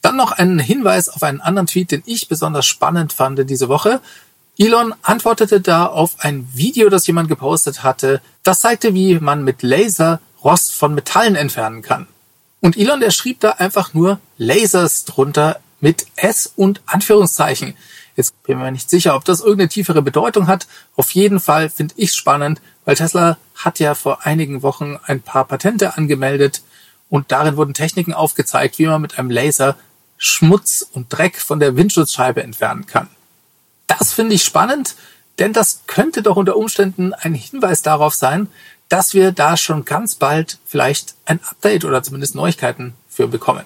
Dann 0.01 0.15
noch 0.15 0.31
ein 0.31 0.59
Hinweis 0.59 1.09
auf 1.09 1.23
einen 1.23 1.41
anderen 1.41 1.67
Tweet, 1.67 1.91
den 1.91 2.03
ich 2.05 2.27
besonders 2.27 2.65
spannend 2.65 3.13
fand 3.13 3.49
diese 3.49 3.69
Woche. 3.69 4.01
Elon 4.57 4.93
antwortete 5.01 5.61
da 5.61 5.85
auf 5.85 6.15
ein 6.19 6.47
Video, 6.53 6.89
das 6.89 7.07
jemand 7.07 7.29
gepostet 7.29 7.83
hatte. 7.83 8.21
Das 8.43 8.61
zeigte, 8.61 8.93
wie 8.93 9.19
man 9.19 9.43
mit 9.43 9.63
Laser 9.63 10.19
Rost 10.43 10.73
von 10.73 10.93
Metallen 10.93 11.35
entfernen 11.35 11.81
kann. 11.81 12.07
Und 12.61 12.77
Elon, 12.77 12.99
der 12.99 13.11
schrieb 13.11 13.39
da 13.39 13.51
einfach 13.51 13.93
nur 13.93 14.19
Lasers 14.37 15.05
drunter 15.05 15.59
mit 15.79 16.05
S 16.15 16.51
und 16.55 16.81
Anführungszeichen. 16.85 17.75
Jetzt 18.15 18.41
bin 18.43 18.59
mir 18.59 18.71
nicht 18.71 18.89
sicher, 18.89 19.15
ob 19.15 19.25
das 19.25 19.39
irgendeine 19.39 19.69
tiefere 19.69 20.01
Bedeutung 20.01 20.47
hat. 20.47 20.67
Auf 20.95 21.11
jeden 21.11 21.39
Fall 21.39 21.69
finde 21.69 21.95
ich 21.97 22.13
spannend, 22.13 22.61
weil 22.85 22.95
Tesla 22.95 23.37
hat 23.55 23.79
ja 23.79 23.95
vor 23.95 24.25
einigen 24.25 24.61
Wochen 24.61 24.99
ein 25.05 25.21
paar 25.21 25.45
Patente 25.45 25.97
angemeldet 25.97 26.61
und 27.09 27.31
darin 27.31 27.57
wurden 27.57 27.73
Techniken 27.73 28.13
aufgezeigt, 28.13 28.79
wie 28.79 28.85
man 28.85 29.01
mit 29.01 29.17
einem 29.17 29.31
Laser 29.31 29.75
Schmutz 30.23 30.85
und 30.93 31.11
Dreck 31.11 31.37
von 31.37 31.59
der 31.59 31.75
Windschutzscheibe 31.75 32.43
entfernen 32.43 32.85
kann. 32.85 33.09
Das 33.87 34.13
finde 34.13 34.35
ich 34.35 34.43
spannend, 34.43 34.95
denn 35.39 35.51
das 35.51 35.81
könnte 35.87 36.21
doch 36.21 36.35
unter 36.35 36.57
Umständen 36.57 37.15
ein 37.15 37.33
Hinweis 37.33 37.81
darauf 37.81 38.13
sein, 38.13 38.47
dass 38.87 39.15
wir 39.15 39.31
da 39.31 39.57
schon 39.57 39.83
ganz 39.83 40.13
bald 40.13 40.59
vielleicht 40.63 41.15
ein 41.25 41.39
Update 41.43 41.85
oder 41.85 42.03
zumindest 42.03 42.35
Neuigkeiten 42.35 42.93
für 43.09 43.27
bekommen. 43.27 43.65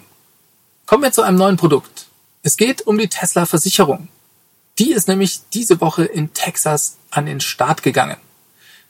Kommen 0.85 1.03
wir 1.03 1.11
zu 1.11 1.23
einem 1.23 1.37
neuen 1.37 1.57
Produkt. 1.57 2.05
Es 2.41 2.55
geht 2.55 2.87
um 2.87 2.97
die 2.97 3.09
Tesla 3.09 3.45
Versicherung. 3.45 4.07
Die 4.79 4.93
ist 4.93 5.09
nämlich 5.09 5.41
diese 5.53 5.81
Woche 5.81 6.05
in 6.05 6.33
Texas 6.33 6.95
an 7.11 7.25
den 7.25 7.41
Start 7.41 7.83
gegangen. 7.83 8.17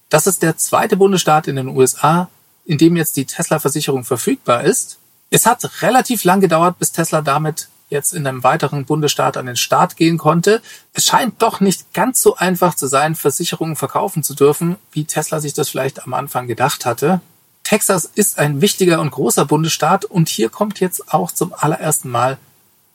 Das 0.10 0.28
ist 0.28 0.44
der 0.44 0.56
zweite 0.58 0.98
Bundesstaat 0.98 1.48
in 1.48 1.56
den 1.56 1.70
USA, 1.70 2.30
in 2.64 2.78
dem 2.78 2.96
jetzt 2.96 3.18
die 3.18 3.26
Tesla-Versicherung 3.26 4.04
verfügbar 4.04 4.64
ist. 4.66 5.00
Es 5.30 5.46
hat 5.46 5.82
relativ 5.82 6.24
lang 6.24 6.42
gedauert, 6.42 6.80
bis 6.80 6.92
Tesla 6.92 7.22
damit 7.22 7.70
jetzt 7.90 8.14
in 8.14 8.26
einem 8.26 8.44
weiteren 8.44 8.86
Bundesstaat 8.86 9.38
an 9.38 9.46
den 9.46 9.56
Start 9.56 9.96
gehen 9.96 10.18
konnte. 10.18 10.62
Es 10.94 11.06
scheint 11.06 11.42
doch 11.42 11.60
nicht 11.60 11.94
ganz 11.94 12.22
so 12.22 12.36
einfach 12.36 12.76
zu 12.76 12.88
sein, 12.88 13.16
Versicherungen 13.16 13.76
verkaufen 13.76 14.24
zu 14.24 14.34
dürfen, 14.34 14.78
wie 14.92 15.06
Tesla 15.06 15.40
sich 15.40 15.54
das 15.54 15.70
vielleicht 15.70 16.04
am 16.04 16.14
Anfang 16.14 16.48
gedacht 16.48 16.86
hatte. 16.86 17.22
Texas 17.64 18.06
ist 18.06 18.38
ein 18.38 18.62
wichtiger 18.62 19.02
und 19.02 19.12
großer 19.12 19.46
Bundesstaat 19.46 20.06
und 20.06 20.30
hier 20.30 20.50
kommt 20.50 20.80
jetzt 20.80 21.14
auch 21.14 21.32
zum 21.32 21.54
allerersten 21.54 22.10
Mal 22.10 22.38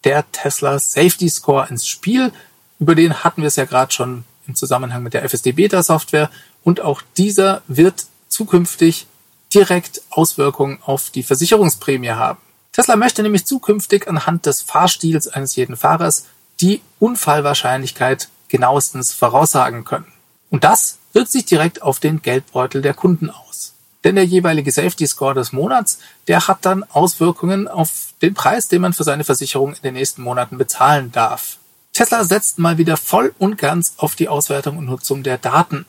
der 0.05 0.31
Tesla 0.33 0.79
Safety 0.79 1.29
Score 1.29 1.67
ins 1.69 1.87
Spiel. 1.87 2.33
Über 2.79 2.95
den 2.95 3.23
hatten 3.25 3.43
wir 3.43 3.49
es 3.49 3.57
ja 3.57 3.65
gerade 3.65 3.93
schon 3.93 4.25
im 4.47 4.55
Zusammenhang 4.55 5.03
mit 5.03 5.15
der 5.15 5.25
FSD 5.29 5.53
Beta 5.53 5.83
Software 5.83 6.31
und 6.63 6.81
auch 6.81 7.03
dieser 7.17 7.63
wird 7.67 8.07
zukünftig 8.29 9.07
direkt 9.55 10.03
Auswirkungen 10.11 10.79
auf 10.83 11.11
die 11.11 11.23
Versicherungsprämie 11.23 12.11
haben. 12.11 12.41
Tesla 12.73 12.97
möchte 12.97 13.23
nämlich 13.23 13.47
zukünftig 13.47 14.09
anhand 14.09 14.47
des 14.47 14.63
Fahrstils 14.63 15.29
eines 15.29 15.57
jeden 15.57 15.77
Fahrers 15.77 16.27
die 16.61 16.83
Unfallwahrscheinlichkeit 16.99 18.29
genauestens 18.49 19.13
voraussagen 19.13 19.85
können. 19.85 20.13
Und 20.51 20.65
das 20.65 20.99
wirkt 21.13 21.31
sich 21.31 21.45
direkt 21.45 21.83
auf 21.83 22.01
den 22.01 22.23
Geldbeutel 22.23 22.83
der 22.83 22.95
Kunden 22.95 23.31
aus. 23.31 23.75
Denn 24.05 24.15
der 24.15 24.25
jeweilige 24.25 24.73
Safety 24.73 25.07
Score 25.07 25.35
des 25.35 25.53
Monats, 25.53 25.99
der 26.27 26.49
hat 26.49 26.65
dann 26.65 26.85
Auswirkungen 26.85 27.69
auf 27.69 27.91
den 28.23 28.35
Preis, 28.35 28.69
den 28.69 28.83
man 28.83 28.93
für 28.93 29.05
seine 29.05 29.25
Versicherung 29.25 29.75
in 29.75 29.83
den 29.83 29.95
nächsten 29.95 30.23
Monaten 30.23 30.59
bezahlen 30.59 31.13
darf. 31.13 31.59
Tesla 31.93 32.25
setzt 32.25 32.59
mal 32.59 32.79
wieder 32.79 32.97
voll 32.97 33.35
und 33.39 33.59
ganz 33.59 33.95
auf 33.99 34.15
die 34.15 34.29
Auswertung 34.29 34.79
und 34.79 34.87
Nutzung 34.87 35.23
der 35.23 35.39
Daten. 35.39 35.85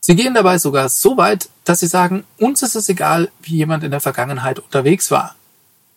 Sie 0.00 0.16
gehen 0.16 0.34
dabei 0.34 0.58
sogar 0.58 0.88
so 0.88 1.16
weit, 1.16 1.48
dass 1.64 1.80
sie 1.80 1.86
sagen, 1.86 2.24
uns 2.38 2.62
ist 2.62 2.76
es 2.76 2.88
egal, 2.88 3.30
wie 3.42 3.56
jemand 3.56 3.84
in 3.84 3.90
der 3.90 4.00
Vergangenheit 4.00 4.58
unterwegs 4.58 5.10
war. 5.10 5.34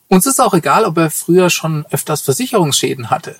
Uns 0.07 0.25
ist 0.25 0.41
auch 0.41 0.53
egal, 0.53 0.85
ob 0.85 0.97
er 0.97 1.09
früher 1.09 1.49
schon 1.49 1.85
öfters 1.89 2.21
Versicherungsschäden 2.21 3.09
hatte. 3.09 3.37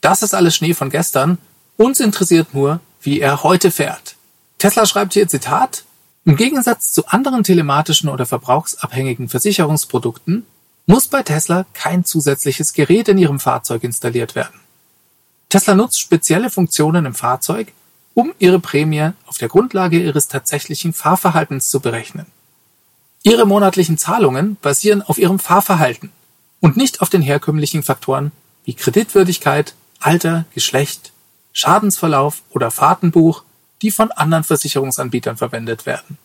Das 0.00 0.22
ist 0.22 0.34
alles 0.34 0.54
Schnee 0.54 0.74
von 0.74 0.90
gestern. 0.90 1.38
Uns 1.76 1.98
interessiert 1.98 2.54
nur, 2.54 2.80
wie 3.00 3.20
er 3.20 3.42
heute 3.42 3.70
fährt. 3.70 4.16
Tesla 4.58 4.86
schreibt 4.86 5.14
hier 5.14 5.26
Zitat, 5.26 5.84
im 6.24 6.36
Gegensatz 6.36 6.92
zu 6.92 7.06
anderen 7.08 7.42
telematischen 7.42 8.08
oder 8.08 8.26
verbrauchsabhängigen 8.26 9.28
Versicherungsprodukten 9.28 10.46
muss 10.86 11.08
bei 11.08 11.22
Tesla 11.22 11.66
kein 11.74 12.04
zusätzliches 12.04 12.72
Gerät 12.72 13.08
in 13.08 13.18
ihrem 13.18 13.40
Fahrzeug 13.40 13.82
installiert 13.82 14.34
werden. 14.34 14.60
Tesla 15.48 15.74
nutzt 15.74 16.00
spezielle 16.00 16.50
Funktionen 16.50 17.06
im 17.06 17.14
Fahrzeug, 17.14 17.72
um 18.14 18.34
ihre 18.38 18.60
Prämie 18.60 19.10
auf 19.26 19.38
der 19.38 19.48
Grundlage 19.48 20.00
ihres 20.00 20.28
tatsächlichen 20.28 20.92
Fahrverhaltens 20.92 21.68
zu 21.68 21.80
berechnen. 21.80 22.26
Ihre 23.22 23.46
monatlichen 23.46 23.98
Zahlungen 23.98 24.56
basieren 24.60 25.02
auf 25.02 25.18
Ihrem 25.18 25.38
Fahrverhalten 25.38 26.10
und 26.60 26.76
nicht 26.76 27.00
auf 27.00 27.08
den 27.08 27.22
herkömmlichen 27.22 27.82
Faktoren 27.82 28.32
wie 28.64 28.74
Kreditwürdigkeit, 28.74 29.74
Alter, 30.00 30.44
Geschlecht, 30.54 31.12
Schadensverlauf 31.52 32.42
oder 32.50 32.70
Fahrtenbuch, 32.70 33.44
die 33.82 33.90
von 33.90 34.10
anderen 34.10 34.44
Versicherungsanbietern 34.44 35.36
verwendet 35.36 35.86
werden. 35.86 36.18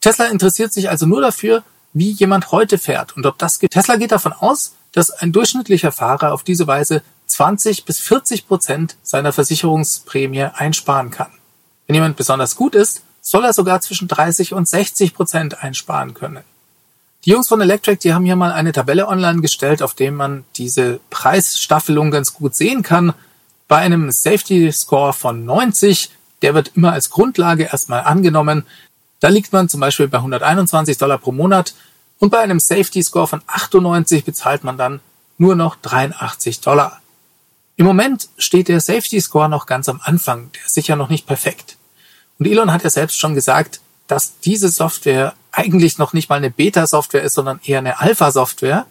Tesla 0.00 0.26
interessiert 0.26 0.72
sich 0.72 0.90
also 0.90 1.06
nur 1.06 1.20
dafür, 1.20 1.62
wie 1.92 2.10
jemand 2.10 2.50
heute 2.50 2.78
fährt 2.78 3.16
und 3.16 3.26
ob 3.26 3.38
das 3.38 3.58
geht. 3.58 3.72
Tesla 3.72 3.96
geht 3.96 4.12
davon 4.12 4.32
aus, 4.32 4.74
dass 4.92 5.10
ein 5.10 5.32
durchschnittlicher 5.32 5.92
Fahrer 5.92 6.32
auf 6.32 6.42
diese 6.42 6.66
Weise 6.66 7.02
20 7.34 7.84
bis 7.84 7.98
40 7.98 8.46
Prozent 8.46 8.96
seiner 9.02 9.32
Versicherungsprämie 9.32 10.44
einsparen 10.54 11.10
kann. 11.10 11.32
Wenn 11.88 11.96
jemand 11.96 12.16
besonders 12.16 12.54
gut 12.54 12.76
ist, 12.76 13.02
soll 13.22 13.44
er 13.44 13.52
sogar 13.52 13.80
zwischen 13.80 14.06
30 14.06 14.54
und 14.54 14.68
60 14.68 15.14
Prozent 15.14 15.60
einsparen 15.60 16.14
können. 16.14 16.44
Die 17.24 17.30
Jungs 17.30 17.48
von 17.48 17.60
Electric, 17.60 17.98
die 17.98 18.14
haben 18.14 18.24
hier 18.24 18.36
mal 18.36 18.52
eine 18.52 18.70
Tabelle 18.70 19.08
online 19.08 19.40
gestellt, 19.40 19.82
auf 19.82 19.94
dem 19.94 20.14
man 20.14 20.44
diese 20.54 21.00
Preisstaffelung 21.10 22.12
ganz 22.12 22.34
gut 22.34 22.54
sehen 22.54 22.84
kann. 22.84 23.14
Bei 23.66 23.78
einem 23.78 24.12
Safety 24.12 24.70
Score 24.70 25.12
von 25.12 25.44
90, 25.44 26.10
der 26.42 26.54
wird 26.54 26.76
immer 26.76 26.92
als 26.92 27.10
Grundlage 27.10 27.64
erstmal 27.64 28.02
angenommen. 28.02 28.64
Da 29.18 29.26
liegt 29.26 29.52
man 29.52 29.68
zum 29.68 29.80
Beispiel 29.80 30.06
bei 30.06 30.18
121 30.18 30.98
Dollar 30.98 31.18
pro 31.18 31.32
Monat 31.32 31.74
und 32.20 32.30
bei 32.30 32.38
einem 32.38 32.60
Safety 32.60 33.02
Score 33.02 33.26
von 33.26 33.42
98 33.48 34.24
bezahlt 34.24 34.62
man 34.62 34.78
dann 34.78 35.00
nur 35.36 35.56
noch 35.56 35.74
83 35.74 36.60
Dollar. 36.60 37.00
Im 37.76 37.86
Moment 37.86 38.28
steht 38.38 38.68
der 38.68 38.80
Safety 38.80 39.20
Score 39.20 39.48
noch 39.48 39.66
ganz 39.66 39.88
am 39.88 40.00
Anfang, 40.02 40.50
der 40.52 40.64
ist 40.64 40.74
sicher 40.74 40.96
noch 40.96 41.08
nicht 41.08 41.26
perfekt. 41.26 41.76
Und 42.38 42.46
Elon 42.46 42.72
hat 42.72 42.84
ja 42.84 42.90
selbst 42.90 43.18
schon 43.18 43.34
gesagt, 43.34 43.80
dass 44.06 44.38
diese 44.40 44.68
Software 44.68 45.34
eigentlich 45.50 45.98
noch 45.98 46.12
nicht 46.12 46.28
mal 46.28 46.36
eine 46.36 46.50
Beta-Software 46.50 47.22
ist, 47.22 47.34
sondern 47.34 47.60
eher 47.64 47.78
eine 47.78 48.00
Alpha-Software. 48.00 48.86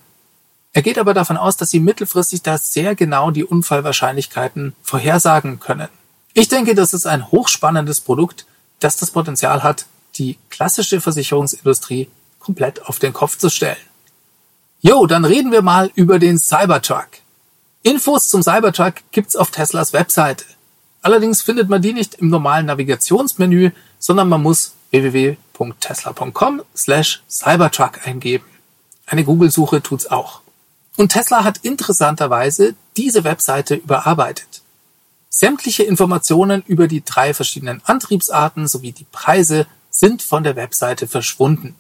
Er 0.73 0.81
geht 0.81 0.97
aber 0.97 1.13
davon 1.13 1.37
aus, 1.37 1.55
dass 1.55 1.69
sie 1.69 1.79
mittelfristig 1.79 2.41
da 2.41 2.57
sehr 2.57 2.95
genau 2.95 3.31
die 3.31 3.43
Unfallwahrscheinlichkeiten 3.43 4.75
vorhersagen 4.81 5.59
können. 5.59 5.89
Ich 6.33 6.47
denke, 6.47 6.73
das 6.73 6.93
ist 6.93 7.05
ein 7.05 7.31
hochspannendes 7.31 8.01
Produkt, 8.01 8.45
das 8.79 8.97
das 8.97 9.11
Potenzial 9.11 9.61
hat, 9.61 9.85
die 10.15 10.37
klassische 10.49 10.99
Versicherungsindustrie 10.99 12.09
komplett 12.39 12.85
auf 12.85 12.99
den 12.99 13.13
Kopf 13.13 13.37
zu 13.37 13.49
stellen. 13.49 13.77
Jo, 14.81 15.05
dann 15.05 15.25
reden 15.25 15.51
wir 15.51 15.61
mal 15.61 15.91
über 15.95 16.19
den 16.19 16.37
Cybertruck. 16.37 17.07
Infos 17.85 18.29
zum 18.29 18.41
Cybertruck 18.41 18.95
gibt's 19.11 19.35
auf 19.35 19.51
Teslas 19.51 19.91
Webseite. 19.91 20.45
Allerdings 21.01 21.41
findet 21.41 21.67
man 21.67 21.81
die 21.81 21.91
nicht 21.91 22.15
im 22.15 22.29
normalen 22.29 22.67
Navigationsmenü, 22.67 23.71
sondern 23.99 24.29
man 24.29 24.41
muss 24.41 24.73
www.tesla.com 24.91 26.61
slash 26.73 27.23
Cybertruck 27.29 28.07
eingeben. 28.07 28.45
Eine 29.05 29.25
Google-Suche 29.25 29.83
tut's 29.83 30.07
auch. 30.07 30.39
Und 30.95 31.11
Tesla 31.11 31.43
hat 31.43 31.57
interessanterweise 31.57 32.75
diese 32.95 33.25
Webseite 33.25 33.75
überarbeitet. 33.75 34.61
Sämtliche 35.29 35.83
Informationen 35.83 36.63
über 36.65 36.87
die 36.87 37.03
drei 37.03 37.33
verschiedenen 37.33 37.81
Antriebsarten 37.83 38.67
sowie 38.67 38.93
die 38.93 39.07
Preise 39.11 39.67
sind 39.89 40.21
von 40.21 40.43
der 40.43 40.55
Webseite 40.55 41.05
verschwunden. 41.07 41.75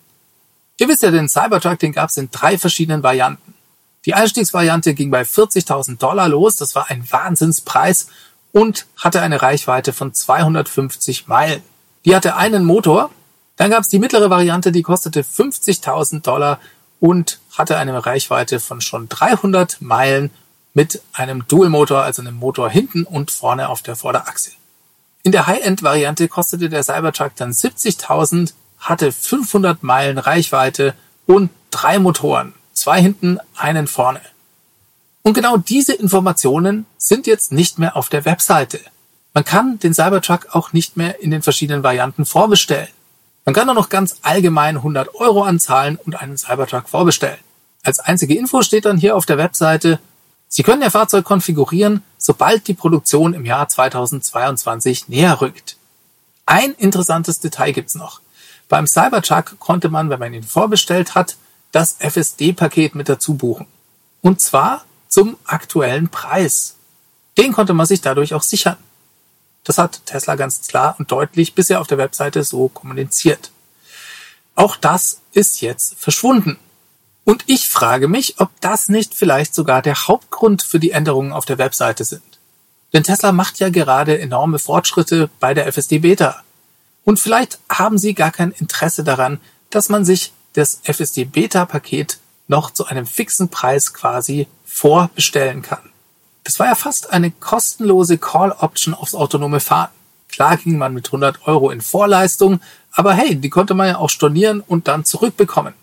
Ihr 0.79 0.89
wisst 0.89 1.03
ja, 1.03 1.11
den 1.11 1.29
Cybertruck, 1.29 1.79
den 1.79 1.93
gab's 1.93 2.17
in 2.17 2.29
drei 2.29 2.57
verschiedenen 2.57 3.03
Varianten. 3.03 3.52
Die 4.05 4.13
Einstiegsvariante 4.13 4.93
ging 4.93 5.11
bei 5.11 5.21
40.000 5.21 5.97
Dollar 5.97 6.27
los, 6.27 6.57
das 6.57 6.75
war 6.75 6.89
ein 6.89 7.09
Wahnsinnspreis 7.09 8.07
und 8.51 8.85
hatte 8.97 9.21
eine 9.21 9.41
Reichweite 9.41 9.93
von 9.93 10.13
250 10.13 11.27
Meilen. 11.27 11.63
Die 12.05 12.15
hatte 12.15 12.35
einen 12.35 12.65
Motor. 12.65 13.11
Dann 13.55 13.71
gab 13.71 13.81
es 13.81 13.89
die 13.89 13.99
mittlere 13.99 14.29
Variante, 14.29 14.71
die 14.71 14.81
kostete 14.81 15.21
50.000 15.21 16.21
Dollar 16.21 16.59
und 16.99 17.39
hatte 17.55 17.77
eine 17.77 18.05
Reichweite 18.05 18.59
von 18.59 18.81
schon 18.81 19.07
300 19.09 19.81
Meilen 19.81 20.31
mit 20.73 21.01
einem 21.13 21.47
Dual-Motor, 21.47 22.01
also 22.01 22.21
einem 22.21 22.35
Motor 22.35 22.69
hinten 22.69 23.03
und 23.03 23.31
vorne 23.31 23.69
auf 23.69 23.81
der 23.81 23.95
Vorderachse. 23.95 24.51
In 25.21 25.31
der 25.31 25.47
High-End-Variante 25.47 26.27
kostete 26.27 26.69
der 26.69 26.83
Cybertruck 26.83 27.35
dann 27.35 27.51
70.000, 27.51 28.53
hatte 28.79 29.11
500 29.11 29.83
Meilen 29.83 30.17
Reichweite 30.17 30.95
und 31.25 31.51
drei 31.71 31.99
Motoren, 31.99 32.53
zwei 32.83 33.01
hinten, 33.01 33.39
einen 33.55 33.87
vorne. 33.87 34.19
Und 35.21 35.35
genau 35.35 35.55
diese 35.55 35.93
Informationen 35.93 36.85
sind 36.97 37.27
jetzt 37.27 37.53
nicht 37.53 37.79
mehr 37.79 37.95
auf 37.95 38.09
der 38.09 38.25
Webseite. 38.25 38.81
Man 39.33 39.45
kann 39.45 39.79
den 39.79 39.93
Cybertruck 39.93 40.47
auch 40.51 40.73
nicht 40.73 40.97
mehr 40.97 41.21
in 41.21 41.31
den 41.31 41.41
verschiedenen 41.41 41.81
Varianten 41.81 42.25
vorbestellen. 42.25 42.89
Man 43.45 43.55
kann 43.55 43.67
nur 43.67 43.75
noch 43.75 43.87
ganz 43.87 44.17
allgemein 44.21 44.75
100 44.75 45.15
Euro 45.15 45.43
anzahlen 45.43 45.95
und 45.95 46.21
einen 46.21 46.37
Cybertruck 46.37 46.89
vorbestellen. 46.89 47.39
Als 47.83 47.99
einzige 47.99 48.35
Info 48.35 48.61
steht 48.63 48.83
dann 48.83 48.97
hier 48.97 49.15
auf 49.15 49.25
der 49.25 49.37
Webseite, 49.37 49.99
Sie 50.49 50.63
können 50.63 50.81
Ihr 50.81 50.91
Fahrzeug 50.91 51.23
konfigurieren, 51.23 52.03
sobald 52.17 52.67
die 52.67 52.73
Produktion 52.73 53.33
im 53.33 53.45
Jahr 53.45 53.69
2022 53.69 55.07
näher 55.07 55.39
rückt. 55.39 55.77
Ein 56.45 56.73
interessantes 56.73 57.39
Detail 57.39 57.71
gibt's 57.71 57.95
noch. 57.95 58.19
Beim 58.67 58.87
Cybertruck 58.87 59.57
konnte 59.59 59.87
man, 59.87 60.09
wenn 60.09 60.19
man 60.19 60.33
ihn 60.33 60.43
vorbestellt 60.43 61.15
hat, 61.15 61.37
das 61.73 61.97
FSD-Paket 61.99 62.95
mit 62.95 63.09
dazu 63.09 63.33
buchen. 63.33 63.67
Und 64.21 64.39
zwar 64.39 64.85
zum 65.09 65.35
aktuellen 65.43 66.07
Preis. 66.07 66.75
Den 67.37 67.51
konnte 67.51 67.73
man 67.73 67.85
sich 67.85 67.99
dadurch 67.99 68.33
auch 68.33 68.43
sichern. 68.43 68.77
Das 69.65 69.77
hat 69.77 70.05
Tesla 70.05 70.35
ganz 70.35 70.61
klar 70.67 70.95
und 70.97 71.11
deutlich 71.11 71.55
bisher 71.55 71.81
auf 71.81 71.87
der 71.87 71.97
Webseite 71.97 72.43
so 72.43 72.69
kommuniziert. 72.69 73.51
Auch 74.55 74.75
das 74.75 75.21
ist 75.33 75.61
jetzt 75.61 75.95
verschwunden. 75.97 76.57
Und 77.25 77.43
ich 77.47 77.69
frage 77.69 78.07
mich, 78.07 78.39
ob 78.39 78.49
das 78.61 78.89
nicht 78.89 79.15
vielleicht 79.15 79.55
sogar 79.55 79.81
der 79.81 80.07
Hauptgrund 80.07 80.61
für 80.61 80.79
die 80.79 80.91
Änderungen 80.91 81.31
auf 81.31 81.45
der 81.45 81.57
Webseite 81.57 82.03
sind. 82.03 82.21
Denn 82.91 83.03
Tesla 83.03 83.31
macht 83.31 83.59
ja 83.59 83.69
gerade 83.69 84.19
enorme 84.19 84.59
Fortschritte 84.59 85.29
bei 85.39 85.53
der 85.53 85.65
FSD 85.67 85.99
Beta. 85.99 86.43
Und 87.05 87.19
vielleicht 87.19 87.59
haben 87.69 87.97
sie 87.97 88.13
gar 88.13 88.31
kein 88.31 88.51
Interesse 88.51 89.03
daran, 89.03 89.39
dass 89.69 89.89
man 89.89 90.05
sich 90.05 90.33
das 90.53 90.79
FSD 90.83 91.25
Beta 91.25 91.65
Paket 91.65 92.19
noch 92.47 92.71
zu 92.71 92.85
einem 92.85 93.05
fixen 93.05 93.49
Preis 93.49 93.93
quasi 93.93 94.47
vorbestellen 94.65 95.61
kann. 95.61 95.89
Das 96.43 96.59
war 96.59 96.67
ja 96.67 96.75
fast 96.75 97.11
eine 97.11 97.31
kostenlose 97.31 98.17
Call-Option 98.17 98.93
aufs 98.93 99.15
autonome 99.15 99.59
Fahren. 99.59 99.91
Klar 100.29 100.57
ging 100.57 100.77
man 100.77 100.93
mit 100.93 101.07
100 101.07 101.47
Euro 101.47 101.69
in 101.69 101.81
Vorleistung, 101.81 102.59
aber 102.91 103.13
hey, 103.13 103.35
die 103.35 103.49
konnte 103.49 103.75
man 103.75 103.87
ja 103.87 103.97
auch 103.97 104.09
stornieren 104.09 104.61
und 104.61 104.87
dann 104.87 105.05
zurückbekommen. 105.05 105.73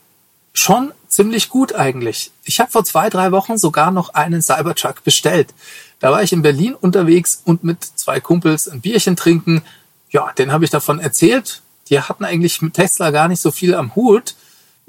Schon 0.53 0.93
ziemlich 1.09 1.49
gut 1.49 1.75
eigentlich. 1.75 2.33
Ich 2.45 2.61
habe 2.61 2.71
vor 2.71 2.85
zwei, 2.85 3.09
drei 3.09 3.33
Wochen 3.33 3.59
sogar 3.59 3.91
noch 3.91 4.15
einen 4.15 4.43
Cybertruck 4.43 5.05
bestellt. 5.05 5.55
Da 6.01 6.11
war 6.11 6.23
ich 6.23 6.33
in 6.33 6.43
Berlin 6.43 6.75
unterwegs 6.75 7.43
und 7.45 7.63
mit 7.65 7.85
zwei 7.85 8.21
Kumpels 8.21 8.69
ein 8.69 8.81
Bierchen 8.81 9.17
trinken. 9.17 9.63
Ja, 10.11 10.33
den 10.33 10.53
habe 10.53 10.65
ich 10.65 10.71
davon 10.71 10.99
erzählt. 10.99 11.63
Die 11.89 12.01
hatten 12.01 12.25
eigentlich 12.25 12.61
mit 12.63 12.75
Tesla 12.75 13.11
gar 13.11 13.29
nicht 13.29 13.41
so 13.41 13.51
viel 13.51 13.75
am 13.75 13.95
Hut. 13.95 14.35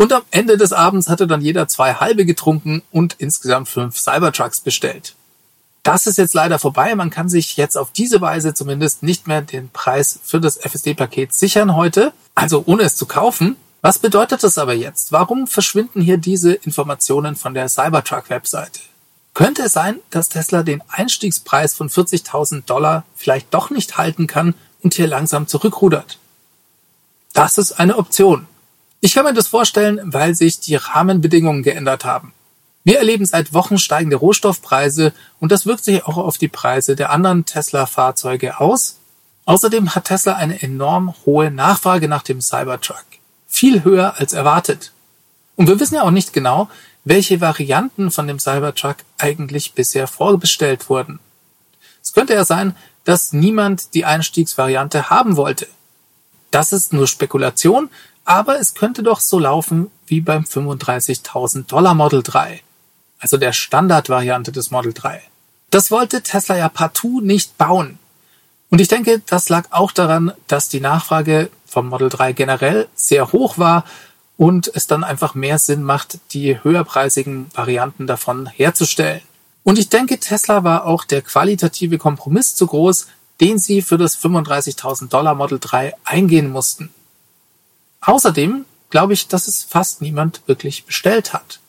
Und 0.01 0.13
am 0.13 0.24
Ende 0.31 0.58
des 0.58 0.74
Abends 0.74 1.10
hatte 1.10 1.27
dann 1.27 1.41
jeder 1.41 1.67
zwei 1.67 1.93
halbe 1.93 2.25
getrunken 2.25 2.81
und 2.89 3.17
insgesamt 3.20 3.70
fünf 3.70 4.00
Cybertrucks 4.00 4.60
bestellt. 4.60 5.13
Das 5.84 6.08
ist 6.08 6.17
jetzt 6.17 6.34
leider 6.34 6.58
vorbei. 6.58 6.96
Man 6.96 7.12
kann 7.12 7.29
sich 7.29 7.55
jetzt 7.55 7.77
auf 7.77 7.91
diese 7.91 8.20
Weise 8.20 8.55
zumindest 8.55 9.03
nicht 9.03 9.27
mehr 9.27 9.43
den 9.43 9.70
Preis 9.70 10.20
für 10.24 10.41
das 10.41 10.58
FSD-Paket 10.58 11.36
sichern 11.36 11.75
heute, 11.75 12.13
also 12.34 12.63
ohne 12.65 12.81
es 12.81 12.96
zu 12.96 13.05
kaufen. 13.05 13.58
Was 13.84 14.00
bedeutet 14.00 14.41
das 14.41 14.58
aber 14.58 14.74
jetzt? 14.74 15.12
Warum 15.12 15.46
verschwinden 15.46 16.01
hier 16.01 16.17
diese 16.17 16.53
Informationen 16.53 17.36
von 17.36 17.53
der 17.53 17.70
Cybertruck-Webseite? 17.70 18.79
Könnte 19.36 19.62
es 19.62 19.74
sein, 19.74 20.00
dass 20.10 20.29
Tesla 20.29 20.63
den 20.63 20.81
Einstiegspreis 20.88 21.75
von 21.75 21.91
40.000 21.91 22.65
Dollar 22.65 23.05
vielleicht 23.15 23.53
doch 23.53 23.70
nicht 23.70 24.00
halten 24.00 24.25
kann 24.25 24.55
und 24.81 24.96
hier 24.96 25.05
langsam 25.05 25.46
zurückrudert? 25.46 26.17
Das 27.34 27.60
ist 27.60 27.74
eine 27.74 27.98
Option. 27.98 28.48
Ich 29.03 29.15
kann 29.15 29.25
mir 29.25 29.34
das 29.34 29.48
vorstellen, 29.48 30.00
weil 30.03 30.36
sich 30.36 30.60
die 30.60 30.75
Rahmenbedingungen 30.75 31.63
geändert 31.63 32.05
haben. 32.05 32.34
Wir 32.84 33.00
erleben 33.00 33.25
seit 33.25 33.51
Wochen 33.51 33.79
steigende 33.79 34.15
Rohstoffpreise 34.15 35.12
und 35.39 35.51
das 35.51 35.65
wirkt 35.65 35.84
sich 35.84 36.05
auch 36.05 36.17
auf 36.17 36.38
die 36.38 36.48
Preise 36.48 36.96
der 36.96 37.10
anderen 37.10 37.46
Tesla-Fahrzeuge 37.46 38.60
aus. 38.60 39.00
Außerdem 39.46 39.96
hat 39.96 40.05
Tesla 40.05 40.36
eine 40.36 40.62
enorm 40.62 41.15
hohe 41.25 41.50
Nachfrage 41.50 42.08
nach 42.08 42.22
dem 42.22 42.41
Cybertruck. 42.41 43.03
Viel 43.48 43.84
höher 43.84 44.20
als 44.20 44.34
erwartet. 44.34 44.91
Und 45.55 45.67
wir 45.67 45.79
wissen 45.79 45.96
ja 45.96 46.03
auch 46.03 46.12
nicht 46.12 46.31
genau, 46.31 46.70
welche 47.03 47.41
Varianten 47.41 48.12
von 48.12 48.27
dem 48.27 48.38
Cybertruck 48.38 48.98
eigentlich 49.17 49.74
bisher 49.74 50.05
vorbestellt 50.05 50.89
wurden. 50.89 51.20
Es 52.03 52.13
könnte 52.13 52.34
ja 52.34 52.46
sein, 52.46 52.75
dass 53.03 53.34
niemand 53.34 53.96
die 53.96 54.05
Einstiegsvariante 54.05 55.10
haben 55.10 55.38
wollte. 55.38 55.67
Das 56.51 56.74
ist 56.74 56.93
nur 56.93 57.08
Spekulation, 57.08 57.89
aber 58.25 58.59
es 58.59 58.73
könnte 58.73 59.03
doch 59.03 59.19
so 59.19 59.39
laufen 59.39 59.91
wie 60.05 60.21
beim 60.21 60.43
35.000 60.43 61.67
Dollar 61.67 61.93
Model 61.93 62.23
3 62.23 62.61
also 63.21 63.37
der 63.37 63.53
Standardvariante 63.53 64.51
des 64.51 64.71
Model 64.71 64.93
3. 64.93 65.21
Das 65.69 65.91
wollte 65.91 66.21
Tesla 66.21 66.57
ja 66.57 66.67
partout 66.67 67.21
nicht 67.21 67.57
bauen. 67.57 67.99
Und 68.69 68.81
ich 68.81 68.87
denke, 68.87 69.21
das 69.27 69.47
lag 69.47 69.67
auch 69.71 69.91
daran, 69.91 70.33
dass 70.47 70.69
die 70.69 70.81
Nachfrage 70.81 71.49
vom 71.65 71.87
Model 71.87 72.09
3 72.09 72.33
generell 72.33 72.87
sehr 72.95 73.31
hoch 73.31 73.57
war 73.57 73.85
und 74.37 74.71
es 74.73 74.87
dann 74.87 75.03
einfach 75.03 75.35
mehr 75.35 75.59
Sinn 75.59 75.83
macht, 75.83 76.19
die 76.31 76.61
höherpreisigen 76.63 77.47
Varianten 77.53 78.07
davon 78.07 78.47
herzustellen. 78.47 79.21
Und 79.63 79.77
ich 79.77 79.89
denke, 79.89 80.19
Tesla 80.19 80.63
war 80.63 80.85
auch 80.85 81.05
der 81.05 81.21
qualitative 81.21 81.99
Kompromiss 81.99 82.55
zu 82.55 82.65
groß, 82.65 83.07
den 83.39 83.59
sie 83.59 83.81
für 83.81 83.97
das 83.97 84.17
35.000 84.17 85.09
Dollar 85.09 85.35
Model 85.35 85.59
3 85.59 85.93
eingehen 86.03 86.49
mussten. 86.49 86.89
Außerdem 88.01 88.65
glaube 88.89 89.13
ich, 89.13 89.27
dass 89.27 89.48
es 89.48 89.63
fast 89.63 90.01
niemand 90.01 90.41
wirklich 90.48 90.86
bestellt 90.86 91.34
hat. 91.34 91.60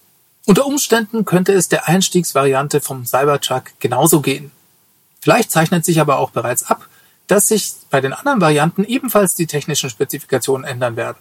Unter 0.45 0.67
Umständen 0.67 1.25
könnte 1.25 1.53
es 1.53 1.69
der 1.69 1.89
Einstiegsvariante 1.89 2.81
vom 2.81 3.07
Cybertruck 3.07 3.65
genauso 3.79 4.21
gehen. 4.21 4.51
Vielleicht 5.21 5.53
zeichnet 5.53 5.85
sich 5.85 6.01
aber 6.01 6.19
auch 6.19 6.31
bereits 6.31 6.65
ab, 6.65 6.89
dass 7.29 7.49
sich 7.49 7.73
bei 7.91 8.01
den 8.01 8.13
anderen 8.13 8.41
Varianten 8.41 8.85
ebenfalls 8.85 9.37
die 9.37 9.47
technischen 9.47 9.89
Spezifikationen 9.89 10.67
ändern 10.67 10.97
werden. 10.97 11.19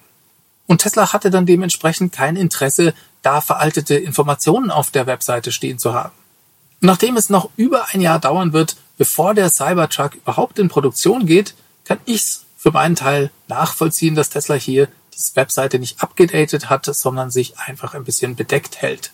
Und 0.65 0.80
Tesla 0.80 1.13
hatte 1.13 1.30
dann 1.30 1.45
dementsprechend 1.45 2.13
kein 2.13 2.36
Interesse, 2.36 2.93
da 3.21 3.41
veraltete 3.41 3.95
Informationen 3.95 4.71
auf 4.71 4.89
der 4.89 5.06
Webseite 5.06 5.52
stehen 5.52 5.78
zu 5.78 5.93
haben. 5.93 6.13
nachdem 6.84 7.15
es 7.15 7.30
noch 7.30 7.52
über 7.58 7.89
ein 7.93 8.02
Jahr 8.02 8.17
dauern 8.17 8.54
wird, 8.54 8.76
bevor 8.97 9.36
der 9.36 9.50
Cybertruck 9.52 10.15
überhaupt 10.15 10.58
in 10.58 10.67
Produktion 10.67 11.28
geht, 11.28 11.54
kann 11.86 12.00
ich's 12.06 12.45
für 12.58 12.71
meinen 12.71 12.95
Teil 12.95 13.30
nachvollziehen, 13.47 14.15
dass 14.15 14.32
Tesla 14.32 14.56
hier 14.56 14.88
die 15.13 15.36
Webseite 15.36 15.80
nicht 15.80 16.02
abgedatet 16.02 16.69
hat, 16.69 16.86
sondern 16.86 17.32
sich 17.32 17.58
einfach 17.60 17.93
ein 17.93 18.04
bisschen 18.04 18.36
bedeckt 18.36 18.82
hält. 18.82 19.12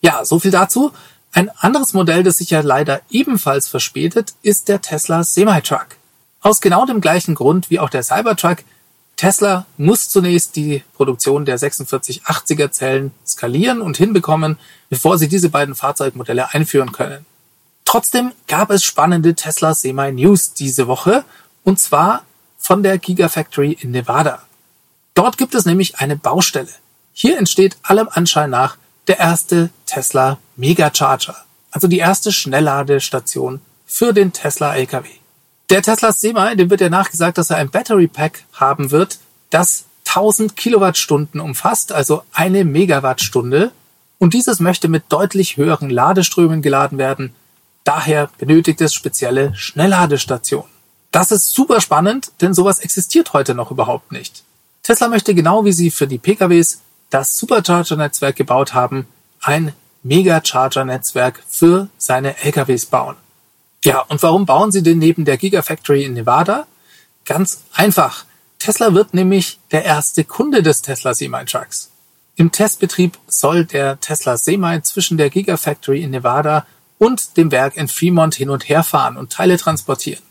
Ja, 0.00 0.24
so 0.24 0.38
viel 0.38 0.50
dazu. 0.50 0.92
Ein 1.32 1.50
anderes 1.58 1.92
Modell, 1.92 2.22
das 2.22 2.38
sich 2.38 2.50
ja 2.50 2.60
leider 2.60 3.02
ebenfalls 3.10 3.68
verspätet, 3.68 4.34
ist 4.42 4.68
der 4.68 4.80
Tesla 4.80 5.22
Semi-Truck. 5.22 5.96
Aus 6.40 6.60
genau 6.60 6.86
dem 6.86 7.00
gleichen 7.00 7.34
Grund 7.34 7.70
wie 7.70 7.78
auch 7.78 7.90
der 7.90 8.02
Cybertruck. 8.02 8.58
Tesla 9.16 9.66
muss 9.76 10.08
zunächst 10.08 10.56
die 10.56 10.82
Produktion 10.94 11.44
der 11.44 11.58
4680er 11.58 12.70
Zellen 12.70 13.12
skalieren 13.26 13.82
und 13.82 13.98
hinbekommen, 13.98 14.58
bevor 14.88 15.18
sie 15.18 15.28
diese 15.28 15.50
beiden 15.50 15.74
Fahrzeugmodelle 15.74 16.54
einführen 16.54 16.92
können. 16.92 17.26
Trotzdem 17.84 18.32
gab 18.48 18.70
es 18.70 18.82
spannende 18.82 19.34
Tesla 19.34 19.74
Semi 19.74 20.12
News 20.12 20.54
diese 20.54 20.86
Woche 20.86 21.24
und 21.64 21.78
zwar 21.78 22.24
von 22.56 22.82
der 22.82 22.98
Gigafactory 22.98 23.72
in 23.72 23.90
Nevada. 23.90 24.42
Dort 25.14 25.38
gibt 25.38 25.54
es 25.54 25.64
nämlich 25.64 25.98
eine 25.98 26.16
Baustelle. 26.16 26.68
Hier 27.12 27.38
entsteht 27.38 27.76
allem 27.82 28.08
Anschein 28.10 28.50
nach 28.50 28.76
der 29.06 29.18
erste 29.18 29.70
Tesla 29.86 30.38
Megacharger, 30.56 31.36
also 31.70 31.88
die 31.88 31.98
erste 31.98 32.32
Schnellladestation 32.32 33.60
für 33.86 34.12
den 34.12 34.32
Tesla 34.32 34.74
LKW. 34.74 35.08
Der 35.68 35.82
Tesla 35.82 36.12
Semi, 36.12 36.56
dem 36.56 36.70
wird 36.70 36.80
ja 36.80 36.88
nachgesagt, 36.88 37.38
dass 37.38 37.50
er 37.50 37.56
ein 37.56 37.70
Battery 37.70 38.08
Pack 38.08 38.44
haben 38.52 38.90
wird, 38.90 39.18
das 39.50 39.84
1000 40.06 40.56
Kilowattstunden 40.56 41.40
umfasst, 41.40 41.92
also 41.92 42.22
eine 42.32 42.64
Megawattstunde. 42.64 43.70
Und 44.18 44.34
dieses 44.34 44.60
möchte 44.60 44.88
mit 44.88 45.04
deutlich 45.08 45.56
höheren 45.56 45.88
Ladeströmen 45.88 46.62
geladen 46.62 46.98
werden. 46.98 47.34
Daher 47.84 48.30
benötigt 48.38 48.80
es 48.80 48.92
spezielle 48.92 49.54
Schnellladestationen. 49.54 50.70
Das 51.12 51.30
ist 51.32 51.54
super 51.54 51.80
spannend, 51.80 52.32
denn 52.40 52.54
sowas 52.54 52.80
existiert 52.80 53.32
heute 53.32 53.54
noch 53.54 53.70
überhaupt 53.70 54.12
nicht. 54.12 54.44
Tesla 54.82 55.08
möchte 55.08 55.34
genau 55.34 55.64
wie 55.64 55.72
sie 55.72 55.90
für 55.90 56.06
die 56.06 56.18
PKWs 56.18 56.80
das 57.10 57.36
Supercharger-Netzwerk 57.38 58.36
gebaut 58.36 58.74
haben, 58.74 59.06
ein 59.40 59.72
Megacharger-Netzwerk 60.02 61.42
für 61.48 61.88
seine 61.98 62.36
LKWs 62.42 62.86
bauen. 62.86 63.16
Ja, 63.84 64.00
und 64.00 64.22
warum 64.22 64.46
bauen 64.46 64.72
sie 64.72 64.82
denn 64.82 64.98
neben 64.98 65.24
der 65.24 65.36
Gigafactory 65.36 66.04
in 66.04 66.14
Nevada? 66.14 66.66
Ganz 67.24 67.62
einfach. 67.72 68.24
Tesla 68.58 68.94
wird 68.94 69.14
nämlich 69.14 69.58
der 69.70 69.84
erste 69.84 70.24
Kunde 70.24 70.62
des 70.62 70.82
Tesla 70.82 71.14
Semi-Trucks. 71.14 71.90
Im 72.36 72.52
Testbetrieb 72.52 73.18
soll 73.26 73.64
der 73.64 74.00
Tesla 74.00 74.36
Semi 74.36 74.82
zwischen 74.82 75.18
der 75.18 75.30
Gigafactory 75.30 76.02
in 76.02 76.10
Nevada 76.10 76.66
und 76.98 77.36
dem 77.36 77.50
Werk 77.50 77.76
in 77.76 77.88
Fremont 77.88 78.34
hin 78.34 78.50
und 78.50 78.68
her 78.68 78.82
fahren 78.82 79.16
und 79.16 79.32
Teile 79.32 79.56
transportieren. 79.56 80.22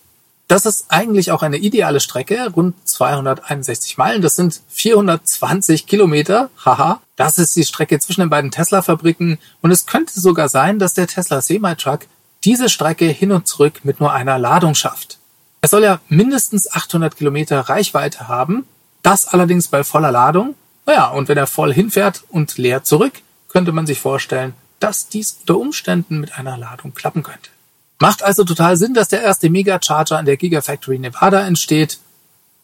Das 0.50 0.66
ist 0.66 0.88
eigentlich 0.90 1.32
auch 1.32 1.44
eine 1.44 1.58
ideale 1.58 2.00
Strecke, 2.00 2.50
rund 2.50 2.76
261 2.88 4.00
Meilen. 4.00 4.24
Das 4.24 4.36
sind 4.36 4.62
420 4.70 5.86
Kilometer. 5.86 6.50
Haha. 6.66 7.02
Das 7.16 7.38
ist 7.38 7.56
die 7.56 7.64
Strecke 7.64 8.00
zwischen 8.00 8.22
den 8.22 8.32
beiden 8.32 8.50
Tesla-Fabriken. 8.50 9.38
Und 9.62 9.70
es 9.70 9.86
könnte 9.86 10.20
sogar 10.20 10.50
sein, 10.50 10.80
dass 10.80 10.96
der 10.96 11.06
Tesla 11.06 11.42
Semi-Truck 11.42 12.08
diese 12.44 12.68
Strecke 12.68 13.06
hin 13.06 13.32
und 13.32 13.48
zurück 13.48 13.82
mit 13.84 14.00
nur 14.00 14.12
einer 14.12 14.40
Ladung 14.40 14.74
schafft. 14.74 15.20
Er 15.62 15.70
soll 15.70 15.84
ja 15.84 16.00
mindestens 16.10 16.72
800 16.72 17.16
Kilometer 17.16 17.60
Reichweite 17.62 18.28
haben. 18.28 18.66
Das 19.04 19.28
allerdings 19.28 19.68
bei 19.68 19.84
voller 19.84 20.12
Ladung. 20.12 20.56
Naja, 20.88 21.10
und 21.10 21.28
wenn 21.28 21.38
er 21.38 21.46
voll 21.46 21.72
hinfährt 21.72 22.24
und 22.28 22.58
leer 22.58 22.84
zurück, 22.84 23.14
könnte 23.50 23.72
man 23.72 23.86
sich 23.86 24.00
vorstellen, 24.00 24.56
dass 24.80 25.10
dies 25.10 25.38
unter 25.42 25.60
Umständen 25.60 26.20
mit 26.20 26.40
einer 26.40 26.58
Ladung 26.58 26.96
klappen 26.96 27.22
könnte. 27.22 27.52
Macht 28.00 28.24
also 28.24 28.46
total 28.46 28.78
Sinn, 28.78 28.94
dass 28.94 29.10
der 29.10 29.22
erste 29.22 29.50
Megacharger 29.50 30.18
an 30.18 30.26
der 30.26 30.38
Gigafactory 30.38 31.00
Nevada 31.00 31.46
entsteht. 31.46 32.00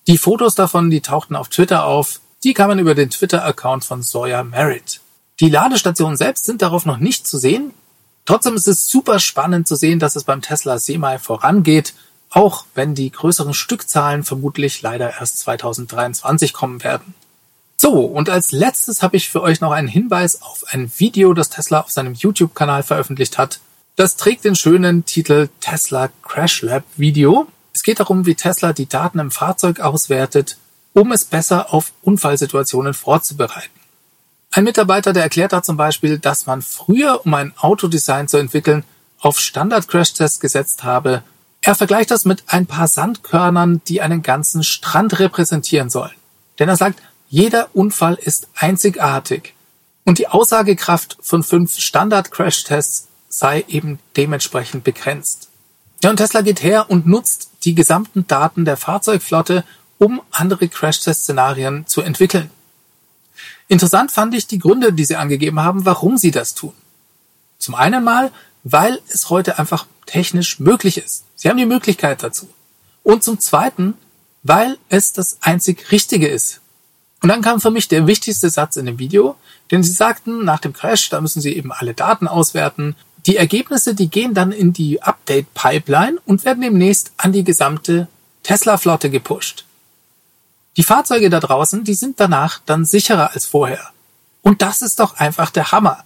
Die 0.07 0.17
Fotos 0.17 0.55
davon, 0.55 0.89
die 0.89 1.01
tauchten 1.01 1.35
auf 1.35 1.49
Twitter 1.49 1.85
auf. 1.85 2.21
Die 2.43 2.53
kann 2.53 2.69
man 2.69 2.79
über 2.79 2.95
den 2.95 3.09
Twitter-Account 3.09 3.83
von 3.83 4.01
Sawyer 4.01 4.43
Merritt. 4.43 5.01
Die 5.41 5.49
Ladestationen 5.49 6.15
selbst 6.15 6.45
sind 6.45 6.61
darauf 6.61 6.85
noch 6.85 6.97
nicht 6.97 7.27
zu 7.27 7.37
sehen. 7.37 7.73
Trotzdem 8.23 8.55
ist 8.55 8.67
es 8.67 8.87
super 8.87 9.19
spannend 9.19 9.67
zu 9.67 9.75
sehen, 9.75 9.99
dass 9.99 10.15
es 10.15 10.23
beim 10.23 10.41
Tesla 10.41 10.79
Semi 10.79 11.19
vorangeht, 11.19 11.93
auch 12.29 12.65
wenn 12.73 12.95
die 12.95 13.11
größeren 13.11 13.53
Stückzahlen 13.53 14.23
vermutlich 14.23 14.81
leider 14.81 15.19
erst 15.19 15.39
2023 15.39 16.53
kommen 16.53 16.83
werden. 16.83 17.13
So, 17.77 17.99
und 17.99 18.29
als 18.29 18.51
letztes 18.51 19.03
habe 19.03 19.17
ich 19.17 19.29
für 19.29 19.41
euch 19.41 19.59
noch 19.59 19.71
einen 19.71 19.87
Hinweis 19.87 20.41
auf 20.41 20.63
ein 20.69 20.91
Video, 20.97 21.33
das 21.33 21.49
Tesla 21.49 21.81
auf 21.81 21.91
seinem 21.91 22.13
YouTube-Kanal 22.13 22.83
veröffentlicht 22.83 23.37
hat. 23.37 23.59
Das 23.95 24.17
trägt 24.17 24.43
den 24.43 24.57
schönen 24.57 25.05
Titel 25.05 25.47
Tesla 25.61 26.09
Crash 26.21 26.61
Lab 26.63 26.83
Video. 26.97 27.47
Es 27.73 27.81
geht 27.81 28.01
darum, 28.01 28.25
wie 28.25 28.35
Tesla 28.35 28.73
die 28.73 28.89
Daten 28.89 29.19
im 29.19 29.31
Fahrzeug 29.31 29.79
auswertet, 29.79 30.57
um 30.91 31.13
es 31.13 31.23
besser 31.23 31.73
auf 31.73 31.93
Unfallsituationen 32.01 32.93
vorzubereiten. 32.93 33.71
Ein 34.51 34.65
Mitarbeiter, 34.65 35.13
der 35.13 35.23
erklärt 35.23 35.53
da 35.53 35.63
zum 35.63 35.77
Beispiel, 35.77 36.19
dass 36.19 36.45
man 36.45 36.61
früher, 36.61 37.25
um 37.25 37.33
ein 37.35 37.53
Autodesign 37.57 38.27
zu 38.27 38.35
entwickeln, 38.35 38.83
auf 39.21 39.39
Standard-Crash-Tests 39.39 40.41
gesetzt 40.41 40.83
habe. 40.83 41.23
Er 41.61 41.75
vergleicht 41.75 42.11
das 42.11 42.25
mit 42.25 42.43
ein 42.47 42.65
paar 42.65 42.89
Sandkörnern, 42.89 43.81
die 43.87 44.01
einen 44.01 44.21
ganzen 44.21 44.63
Strand 44.63 45.19
repräsentieren 45.19 45.89
sollen. 45.89 46.15
Denn 46.59 46.67
er 46.67 46.75
sagt, 46.75 47.01
jeder 47.29 47.69
Unfall 47.73 48.15
ist 48.15 48.49
einzigartig. 48.55 49.53
Und 50.03 50.19
die 50.19 50.27
Aussagekraft 50.27 51.17
von 51.21 51.43
fünf 51.43 51.77
Standard-Crash-Tests 51.77 53.07
sei 53.37 53.65
eben 53.67 53.99
dementsprechend 54.15 54.85
begrenzt. 54.85 55.49
Ja, 56.01 56.09
und 56.09 56.17
Tesla 56.17 56.39
geht 56.39 56.63
her 56.63 56.89
und 56.89 57.05
nutzt 57.05 57.49
die 57.65 57.75
gesamten 57.75 58.25
Daten 58.27 58.63
der 58.63 58.77
Fahrzeugflotte, 58.77 59.65
um 59.97 60.21
andere 60.31 60.69
Crash-Test-Szenarien 60.69 61.85
zu 61.85 62.01
entwickeln. 62.01 62.49
Interessant 63.67 64.11
fand 64.11 64.33
ich 64.35 64.47
die 64.47 64.59
Gründe, 64.59 64.93
die 64.93 65.03
sie 65.03 65.17
angegeben 65.17 65.59
haben, 65.59 65.85
warum 65.85 66.17
sie 66.17 66.31
das 66.31 66.53
tun. 66.53 66.73
Zum 67.57 67.75
einen 67.75 68.05
mal, 68.05 68.31
weil 68.63 69.01
es 69.09 69.29
heute 69.29 69.59
einfach 69.59 69.85
technisch 70.05 70.59
möglich 70.61 70.97
ist. 70.97 71.25
Sie 71.35 71.49
haben 71.49 71.57
die 71.57 71.65
Möglichkeit 71.65 72.23
dazu. 72.23 72.47
Und 73.03 73.23
zum 73.23 73.39
zweiten, 73.41 73.95
weil 74.43 74.77
es 74.87 75.11
das 75.11 75.39
einzig 75.41 75.91
Richtige 75.91 76.29
ist. 76.29 76.61
Und 77.21 77.29
dann 77.29 77.41
kam 77.41 77.59
für 77.59 77.71
mich 77.71 77.89
der 77.89 78.07
wichtigste 78.07 78.49
Satz 78.49 78.77
in 78.77 78.85
dem 78.85 78.99
Video, 78.99 79.35
denn 79.71 79.83
sie 79.83 79.91
sagten, 79.91 80.45
nach 80.45 80.59
dem 80.59 80.71
Crash, 80.71 81.09
da 81.09 81.19
müssen 81.19 81.41
sie 81.41 81.53
eben 81.53 81.73
alle 81.73 81.93
Daten 81.93 82.27
auswerten 82.29 82.95
die 83.25 83.37
Ergebnisse, 83.37 83.95
die 83.95 84.09
gehen 84.09 84.33
dann 84.33 84.51
in 84.51 84.71
die 84.73 85.01
Update-Pipeline 85.01 86.19
und 86.25 86.45
werden 86.45 86.61
demnächst 86.61 87.11
an 87.17 87.31
die 87.31 87.43
gesamte 87.43 88.07
Tesla-Flotte 88.43 89.09
gepusht. 89.09 89.65
Die 90.77 90.83
Fahrzeuge 90.83 91.29
da 91.29 91.39
draußen, 91.39 91.83
die 91.83 91.93
sind 91.93 92.19
danach 92.19 92.59
dann 92.65 92.85
sicherer 92.85 93.31
als 93.33 93.45
vorher. 93.45 93.89
Und 94.41 94.61
das 94.61 94.81
ist 94.81 94.99
doch 94.99 95.17
einfach 95.17 95.49
der 95.49 95.71
Hammer. 95.71 96.03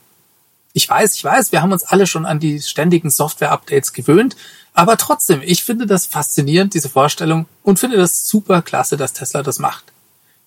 Ich 0.73 0.87
weiß, 0.87 1.15
ich 1.15 1.23
weiß, 1.23 1.51
wir 1.51 1.61
haben 1.61 1.71
uns 1.71 1.83
alle 1.83 2.07
schon 2.07 2.25
an 2.25 2.39
die 2.39 2.61
ständigen 2.61 3.09
Software-Updates 3.09 3.91
gewöhnt, 3.91 4.37
aber 4.73 4.95
trotzdem, 4.97 5.41
ich 5.43 5.63
finde 5.63 5.87
das 5.87 6.05
faszinierend, 6.05 6.73
diese 6.73 6.89
Vorstellung, 6.89 7.47
und 7.63 7.79
finde 7.79 7.97
das 7.97 8.27
super 8.27 8.61
klasse, 8.61 8.95
dass 8.95 9.13
Tesla 9.13 9.43
das 9.43 9.59
macht. 9.59 9.85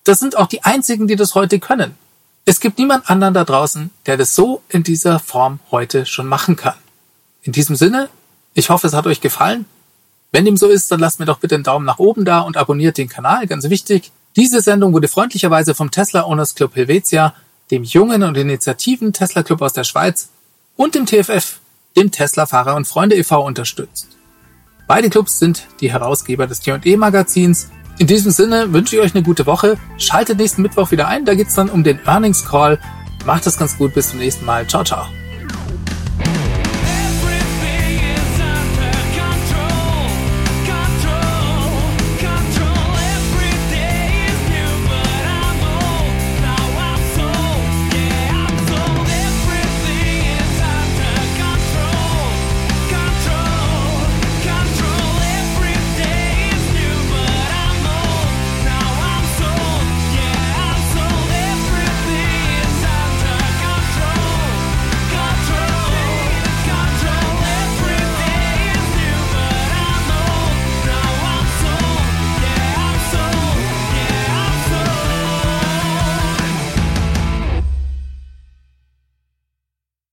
Das 0.05 0.19
sind 0.19 0.37
auch 0.37 0.47
die 0.47 0.63
einzigen, 0.63 1.07
die 1.07 1.17
das 1.17 1.35
heute 1.35 1.59
können. 1.59 1.95
Es 2.45 2.59
gibt 2.59 2.77
niemand 2.77 3.09
anderen 3.09 3.33
da 3.33 3.45
draußen, 3.45 3.89
der 4.05 4.17
das 4.17 4.35
so 4.35 4.61
in 4.67 4.83
dieser 4.83 5.19
Form 5.19 5.59
heute 5.71 6.05
schon 6.05 6.27
machen 6.27 6.57
kann. 6.57 6.75
In 7.41 7.53
diesem 7.53 7.75
Sinne, 7.75 8.09
ich 8.53 8.69
hoffe, 8.69 8.87
es 8.87 8.93
hat 8.93 9.07
euch 9.07 9.21
gefallen. 9.21 9.65
Wenn 10.33 10.45
dem 10.45 10.57
so 10.57 10.67
ist, 10.67 10.91
dann 10.91 10.99
lasst 10.99 11.19
mir 11.19 11.25
doch 11.25 11.39
bitte 11.39 11.55
einen 11.55 11.63
Daumen 11.63 11.85
nach 11.85 11.99
oben 11.99 12.25
da 12.25 12.39
und 12.41 12.57
abonniert 12.57 12.97
den 12.97 13.07
Kanal, 13.07 13.47
ganz 13.47 13.69
wichtig. 13.69 14.11
Diese 14.35 14.61
Sendung 14.61 14.91
wurde 14.93 15.07
freundlicherweise 15.07 15.73
vom 15.73 15.91
Tesla 15.91 16.23
Owners 16.25 16.55
Club 16.55 16.75
Helvetia, 16.75 17.33
dem 17.71 17.83
jungen 17.83 18.23
und 18.23 18.35
initiativen 18.35 19.13
Tesla 19.13 19.43
Club 19.43 19.61
aus 19.61 19.73
der 19.73 19.83
Schweiz 19.83 20.29
und 20.75 20.95
dem 20.95 21.05
TFF, 21.05 21.59
dem 21.95 22.11
Tesla 22.11 22.45
Fahrer 22.45 22.75
und 22.75 22.87
Freunde 22.87 23.15
e.V. 23.15 23.45
unterstützt. 23.45 24.09
Beide 24.87 25.09
Clubs 25.09 25.39
sind 25.39 25.67
die 25.79 25.91
Herausgeber 25.91 26.47
des 26.47 26.59
T&E 26.59 26.97
Magazins 26.97 27.69
in 27.99 28.07
diesem 28.07 28.31
Sinne 28.31 28.73
wünsche 28.73 28.95
ich 28.95 29.01
euch 29.01 29.15
eine 29.15 29.23
gute 29.23 29.45
Woche. 29.45 29.77
Schaltet 29.97 30.37
nächsten 30.37 30.61
Mittwoch 30.61 30.91
wieder 30.91 31.07
ein, 31.07 31.25
da 31.25 31.35
geht's 31.35 31.55
dann 31.55 31.69
um 31.69 31.83
den 31.83 31.99
Earnings 32.05 32.45
Call. 32.45 32.79
Macht 33.25 33.47
es 33.47 33.57
ganz 33.57 33.77
gut, 33.77 33.93
bis 33.93 34.09
zum 34.09 34.19
nächsten 34.19 34.45
Mal. 34.45 34.67
Ciao, 34.67 34.83
ciao. 34.83 35.07